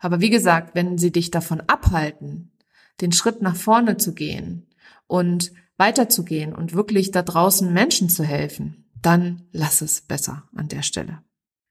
Aber 0.00 0.20
wie 0.20 0.28
gesagt, 0.28 0.74
wenn 0.74 0.98
sie 0.98 1.12
dich 1.12 1.30
davon 1.30 1.62
abhalten, 1.62 2.52
den 3.00 3.12
Schritt 3.12 3.40
nach 3.40 3.56
vorne 3.56 3.96
zu 3.96 4.12
gehen 4.12 4.66
und 5.06 5.50
weiterzugehen 5.76 6.54
und 6.54 6.74
wirklich 6.74 7.10
da 7.10 7.22
draußen 7.22 7.72
Menschen 7.72 8.08
zu 8.08 8.24
helfen, 8.24 8.84
dann 9.00 9.42
lass 9.52 9.80
es 9.80 10.00
besser 10.00 10.44
an 10.54 10.68
der 10.68 10.82
Stelle. 10.82 11.20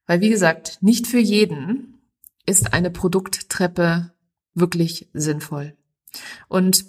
Weil 0.06 0.20
wie 0.20 0.30
gesagt, 0.30 0.78
nicht 0.80 1.06
für 1.06 1.18
jeden 1.18 1.98
ist 2.46 2.74
eine 2.74 2.90
Produkttreppe 2.90 4.12
wirklich 4.54 5.08
sinnvoll. 5.14 5.76
Und 6.48 6.84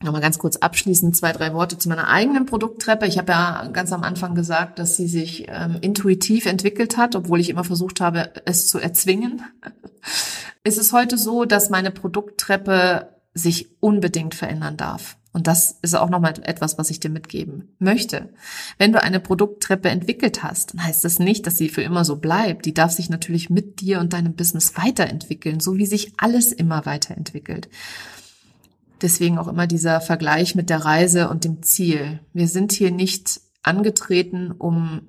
Nochmal 0.00 0.20
ganz 0.20 0.38
kurz 0.38 0.56
abschließend 0.56 1.16
zwei, 1.16 1.32
drei 1.32 1.54
Worte 1.54 1.76
zu 1.76 1.88
meiner 1.88 2.06
eigenen 2.06 2.46
Produkttreppe. 2.46 3.04
Ich 3.06 3.18
habe 3.18 3.32
ja 3.32 3.68
ganz 3.72 3.92
am 3.92 4.04
Anfang 4.04 4.36
gesagt, 4.36 4.78
dass 4.78 4.96
sie 4.96 5.08
sich 5.08 5.46
ähm, 5.48 5.78
intuitiv 5.80 6.46
entwickelt 6.46 6.96
hat, 6.96 7.16
obwohl 7.16 7.40
ich 7.40 7.50
immer 7.50 7.64
versucht 7.64 8.00
habe, 8.00 8.30
es 8.44 8.68
zu 8.68 8.78
erzwingen. 8.78 9.42
es 10.62 10.78
ist 10.78 10.92
heute 10.92 11.18
so, 11.18 11.44
dass 11.46 11.68
meine 11.68 11.90
Produkttreppe 11.90 13.08
sich 13.34 13.82
unbedingt 13.82 14.36
verändern 14.36 14.76
darf. 14.76 15.16
Und 15.38 15.46
das 15.46 15.78
ist 15.82 15.94
auch 15.94 16.10
nochmal 16.10 16.34
etwas, 16.42 16.78
was 16.78 16.90
ich 16.90 16.98
dir 16.98 17.10
mitgeben 17.10 17.68
möchte. 17.78 18.30
Wenn 18.76 18.90
du 18.90 19.00
eine 19.00 19.20
Produkttreppe 19.20 19.88
entwickelt 19.88 20.42
hast, 20.42 20.74
dann 20.74 20.82
heißt 20.82 21.04
das 21.04 21.20
nicht, 21.20 21.46
dass 21.46 21.56
sie 21.56 21.68
für 21.68 21.82
immer 21.82 22.04
so 22.04 22.16
bleibt. 22.16 22.66
Die 22.66 22.74
darf 22.74 22.90
sich 22.90 23.08
natürlich 23.08 23.48
mit 23.48 23.80
dir 23.80 24.00
und 24.00 24.14
deinem 24.14 24.34
Business 24.34 24.76
weiterentwickeln, 24.76 25.60
so 25.60 25.76
wie 25.76 25.86
sich 25.86 26.14
alles 26.16 26.50
immer 26.50 26.86
weiterentwickelt. 26.86 27.68
Deswegen 29.00 29.38
auch 29.38 29.46
immer 29.46 29.68
dieser 29.68 30.00
Vergleich 30.00 30.56
mit 30.56 30.70
der 30.70 30.84
Reise 30.84 31.28
und 31.28 31.44
dem 31.44 31.62
Ziel. 31.62 32.18
Wir 32.32 32.48
sind 32.48 32.72
hier 32.72 32.90
nicht 32.90 33.40
angetreten, 33.62 34.50
um 34.50 35.02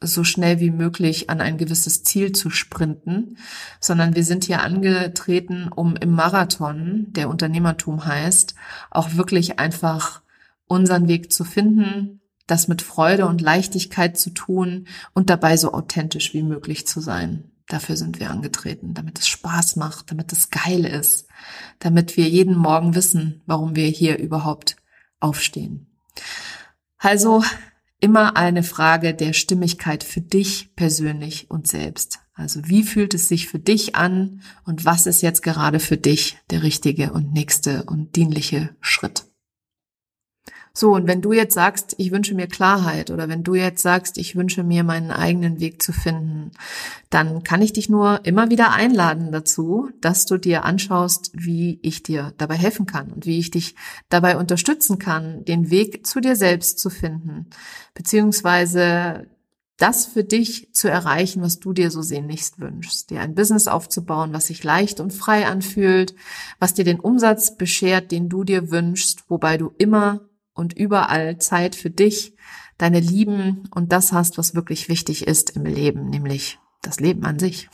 so 0.00 0.22
schnell 0.22 0.60
wie 0.60 0.70
möglich 0.70 1.28
an 1.28 1.40
ein 1.40 1.58
gewisses 1.58 2.04
Ziel 2.04 2.32
zu 2.32 2.50
sprinten, 2.50 3.36
sondern 3.80 4.14
wir 4.14 4.24
sind 4.24 4.44
hier 4.44 4.62
angetreten, 4.62 5.68
um 5.74 5.96
im 5.96 6.12
Marathon, 6.12 7.06
der 7.10 7.28
Unternehmertum 7.28 8.04
heißt, 8.04 8.54
auch 8.90 9.16
wirklich 9.16 9.58
einfach 9.58 10.22
unseren 10.66 11.08
Weg 11.08 11.32
zu 11.32 11.44
finden, 11.44 12.20
das 12.46 12.68
mit 12.68 12.82
Freude 12.82 13.26
und 13.26 13.40
Leichtigkeit 13.40 14.18
zu 14.18 14.30
tun 14.30 14.86
und 15.14 15.30
dabei 15.30 15.56
so 15.56 15.72
authentisch 15.72 16.32
wie 16.32 16.42
möglich 16.42 16.86
zu 16.86 17.00
sein. 17.00 17.50
Dafür 17.66 17.96
sind 17.96 18.18
wir 18.18 18.30
angetreten, 18.30 18.94
damit 18.94 19.18
es 19.18 19.28
Spaß 19.28 19.76
macht, 19.76 20.10
damit 20.10 20.32
es 20.32 20.48
geil 20.48 20.86
ist, 20.86 21.28
damit 21.80 22.16
wir 22.16 22.26
jeden 22.28 22.56
Morgen 22.56 22.94
wissen, 22.94 23.42
warum 23.44 23.76
wir 23.76 23.88
hier 23.88 24.18
überhaupt 24.18 24.76
aufstehen. 25.20 25.86
Also 26.96 27.44
immer 28.00 28.36
eine 28.36 28.62
Frage 28.62 29.14
der 29.14 29.32
Stimmigkeit 29.32 30.04
für 30.04 30.20
dich 30.20 30.74
persönlich 30.76 31.50
und 31.50 31.66
selbst. 31.66 32.20
Also 32.34 32.60
wie 32.64 32.84
fühlt 32.84 33.14
es 33.14 33.28
sich 33.28 33.48
für 33.48 33.58
dich 33.58 33.96
an 33.96 34.42
und 34.64 34.84
was 34.84 35.06
ist 35.06 35.22
jetzt 35.22 35.42
gerade 35.42 35.80
für 35.80 35.96
dich 35.96 36.38
der 36.50 36.62
richtige 36.62 37.12
und 37.12 37.32
nächste 37.32 37.84
und 37.84 38.14
dienliche 38.14 38.76
Schritt? 38.80 39.27
So, 40.72 40.92
und 40.94 41.06
wenn 41.06 41.22
du 41.22 41.32
jetzt 41.32 41.54
sagst, 41.54 41.94
ich 41.98 42.10
wünsche 42.12 42.34
mir 42.34 42.46
Klarheit 42.46 43.10
oder 43.10 43.28
wenn 43.28 43.42
du 43.42 43.54
jetzt 43.54 43.82
sagst, 43.82 44.18
ich 44.18 44.36
wünsche 44.36 44.62
mir 44.62 44.84
meinen 44.84 45.10
eigenen 45.10 45.60
Weg 45.60 45.82
zu 45.82 45.92
finden, 45.92 46.52
dann 47.10 47.42
kann 47.42 47.62
ich 47.62 47.72
dich 47.72 47.88
nur 47.88 48.24
immer 48.24 48.50
wieder 48.50 48.72
einladen 48.72 49.32
dazu, 49.32 49.90
dass 50.00 50.26
du 50.26 50.38
dir 50.38 50.64
anschaust, 50.64 51.30
wie 51.34 51.80
ich 51.82 52.02
dir 52.02 52.32
dabei 52.38 52.56
helfen 52.56 52.86
kann 52.86 53.10
und 53.10 53.26
wie 53.26 53.38
ich 53.38 53.50
dich 53.50 53.74
dabei 54.08 54.36
unterstützen 54.36 54.98
kann, 54.98 55.44
den 55.44 55.70
Weg 55.70 56.06
zu 56.06 56.20
dir 56.20 56.36
selbst 56.36 56.78
zu 56.78 56.90
finden, 56.90 57.46
beziehungsweise 57.94 59.26
das 59.78 60.06
für 60.06 60.24
dich 60.24 60.74
zu 60.74 60.90
erreichen, 60.90 61.40
was 61.40 61.60
du 61.60 61.72
dir 61.72 61.90
so 61.90 62.02
sehnlichst 62.02 62.58
wünschst. 62.58 63.10
Dir 63.10 63.20
ein 63.20 63.36
Business 63.36 63.68
aufzubauen, 63.68 64.32
was 64.32 64.48
sich 64.48 64.64
leicht 64.64 64.98
und 64.98 65.12
frei 65.12 65.46
anfühlt, 65.46 66.14
was 66.58 66.74
dir 66.74 66.84
den 66.84 67.00
Umsatz 67.00 67.56
beschert, 67.56 68.10
den 68.10 68.28
du 68.28 68.42
dir 68.42 68.72
wünschst, 68.72 69.24
wobei 69.28 69.56
du 69.56 69.72
immer 69.78 70.27
und 70.58 70.76
überall 70.76 71.38
Zeit 71.38 71.76
für 71.76 71.90
dich, 71.90 72.34
deine 72.78 73.00
Lieben 73.00 73.64
und 73.74 73.92
das 73.92 74.12
hast, 74.12 74.38
was 74.38 74.54
wirklich 74.54 74.88
wichtig 74.88 75.26
ist 75.26 75.50
im 75.56 75.64
Leben, 75.64 76.10
nämlich 76.10 76.58
das 76.82 77.00
Leben 77.00 77.24
an 77.24 77.38
sich. 77.38 77.68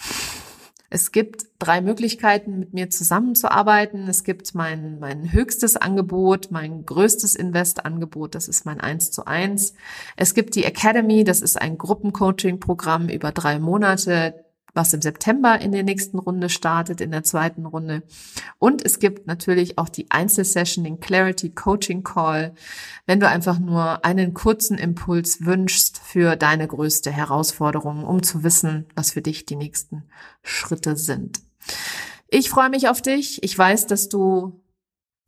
Es 0.91 1.11
gibt 1.11 1.47
drei 1.59 1.81
Möglichkeiten, 1.81 2.61
mit 2.61 2.73
mir 2.73 2.89
zusammenzuarbeiten. 2.89 4.07
Es 4.07 4.23
gibt 4.23 4.55
mein, 4.55 5.01
mein 5.01 5.33
höchstes 5.33 5.77
Angebot, 5.77 6.53
mein 6.53 6.87
größtes 6.87 7.35
Investangebot, 7.35 8.37
das 8.37 8.47
ist 8.47 8.65
mein 8.65 8.81
1 8.81 9.11
zu 9.11 9.27
1. 9.27 9.75
Es 10.17 10.35
gibt 10.35 10.55
die 10.55 10.63
Academy, 10.63 11.25
das 11.25 11.41
ist 11.41 11.61
ein 11.61 11.79
Gruppencoaching-Programm 11.79 13.09
über 13.09 13.33
drei 13.33 13.59
Monate 13.59 14.44
was 14.75 14.93
im 14.93 15.01
September 15.01 15.61
in 15.61 15.73
der 15.73 15.85
nächsten 15.85 16.19
Runde 16.19 16.49
startet, 16.49 17.01
in 17.01 17.13
der 17.13 17.23
zweiten 17.23 17.65
Runde. 17.65 18.03
Und 18.59 18.85
es 18.85 18.99
gibt 18.99 19.27
natürlich 19.27 19.79
auch 19.79 19.89
die 19.89 20.11
Einzelsession, 20.11 20.85
den 20.85 21.01
Clarity 21.01 21.51
Coaching 21.51 22.03
Call, 22.03 22.55
wenn 23.07 23.21
du 23.21 23.29
einfach 23.29 23.59
nur 23.59 24.05
einen 24.05 24.35
kurzen 24.35 24.77
Impuls 24.77 25.45
wünschst 25.45 25.99
für 25.99 26.37
deine 26.37 26.67
größte 26.67 27.11
Herausforderung, 27.11 28.05
um 28.05 28.23
zu 28.23 28.43
wissen, 28.43 28.87
was 28.97 29.13
für 29.13 29.23
dich 29.23 29.47
die 29.47 29.57
nächsten 29.57 30.03
Schritte 30.43 30.97
sind. 30.97 31.41
Ich 32.29 32.51
freue 32.51 32.69
mich 32.69 32.89
auf 32.89 33.01
dich. 33.01 33.43
Ich 33.43 33.57
weiß, 33.57 33.87
dass 33.87 34.09
du 34.09 34.61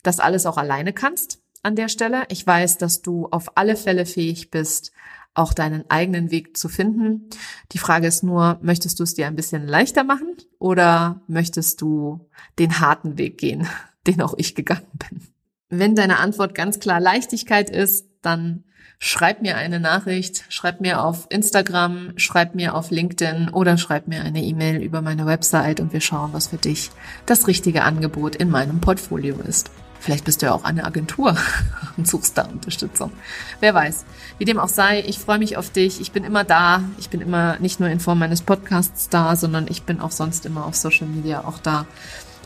das 0.02 0.18
alles 0.18 0.44
auch 0.44 0.56
alleine 0.56 0.92
kannst. 0.92 1.40
an 1.62 1.74
der 1.74 1.88
Stelle. 1.88 2.24
Ich 2.28 2.46
weiß, 2.46 2.78
dass 2.78 3.02
du 3.02 3.26
auf 3.26 3.56
alle 3.56 3.74
Fälle 3.74 4.06
fähig 4.06 4.50
bist, 4.50 4.92
auch 5.36 5.52
deinen 5.52 5.88
eigenen 5.90 6.30
Weg 6.30 6.56
zu 6.56 6.68
finden. 6.68 7.28
Die 7.72 7.78
Frage 7.78 8.06
ist 8.06 8.22
nur, 8.22 8.58
möchtest 8.62 8.98
du 8.98 9.02
es 9.02 9.14
dir 9.14 9.26
ein 9.26 9.36
bisschen 9.36 9.66
leichter 9.66 10.04
machen 10.04 10.34
oder 10.58 11.20
möchtest 11.28 11.80
du 11.80 12.28
den 12.58 12.80
harten 12.80 13.18
Weg 13.18 13.38
gehen, 13.38 13.68
den 14.06 14.22
auch 14.22 14.34
ich 14.36 14.54
gegangen 14.54 14.86
bin? 14.94 15.20
Wenn 15.68 15.94
deine 15.94 16.18
Antwort 16.18 16.54
ganz 16.54 16.78
klar 16.78 17.00
Leichtigkeit 17.00 17.70
ist, 17.70 18.06
dann 18.22 18.64
schreib 18.98 19.42
mir 19.42 19.56
eine 19.56 19.80
Nachricht, 19.80 20.44
schreib 20.48 20.80
mir 20.80 21.02
auf 21.02 21.26
Instagram, 21.28 22.12
schreib 22.16 22.54
mir 22.54 22.74
auf 22.74 22.90
LinkedIn 22.90 23.50
oder 23.50 23.76
schreib 23.76 24.08
mir 24.08 24.22
eine 24.22 24.42
E-Mail 24.42 24.80
über 24.82 25.02
meine 25.02 25.26
Website 25.26 25.80
und 25.80 25.92
wir 25.92 26.00
schauen, 26.00 26.32
was 26.32 26.48
für 26.48 26.56
dich 26.56 26.90
das 27.26 27.46
richtige 27.46 27.82
Angebot 27.82 28.36
in 28.36 28.48
meinem 28.48 28.80
Portfolio 28.80 29.36
ist. 29.36 29.70
Vielleicht 30.06 30.24
bist 30.24 30.40
du 30.40 30.46
ja 30.46 30.52
auch 30.52 30.62
eine 30.62 30.84
Agentur 30.84 31.36
und 31.96 32.06
suchst 32.06 32.38
da 32.38 32.42
Unterstützung. 32.42 33.10
Wer 33.58 33.74
weiß. 33.74 34.04
Wie 34.38 34.44
dem 34.44 34.60
auch 34.60 34.68
sei, 34.68 35.00
ich 35.00 35.18
freue 35.18 35.40
mich 35.40 35.56
auf 35.56 35.70
dich. 35.70 36.00
Ich 36.00 36.12
bin 36.12 36.22
immer 36.22 36.44
da. 36.44 36.84
Ich 36.96 37.10
bin 37.10 37.20
immer 37.20 37.58
nicht 37.58 37.80
nur 37.80 37.88
in 37.88 37.98
Form 37.98 38.20
meines 38.20 38.40
Podcasts 38.40 39.08
da, 39.08 39.34
sondern 39.34 39.66
ich 39.68 39.82
bin 39.82 40.00
auch 40.00 40.12
sonst 40.12 40.46
immer 40.46 40.64
auf 40.64 40.76
Social 40.76 41.08
Media 41.08 41.44
auch 41.44 41.58
da. 41.58 41.86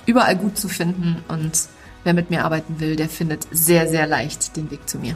Überall 0.06 0.36
gut 0.36 0.56
zu 0.56 0.70
finden 0.70 1.22
und 1.28 1.52
wer 2.02 2.14
mit 2.14 2.30
mir 2.30 2.46
arbeiten 2.46 2.80
will, 2.80 2.96
der 2.96 3.10
findet 3.10 3.46
sehr, 3.50 3.86
sehr 3.88 4.06
leicht 4.06 4.56
den 4.56 4.70
Weg 4.70 4.88
zu 4.88 4.96
mir. 4.98 5.14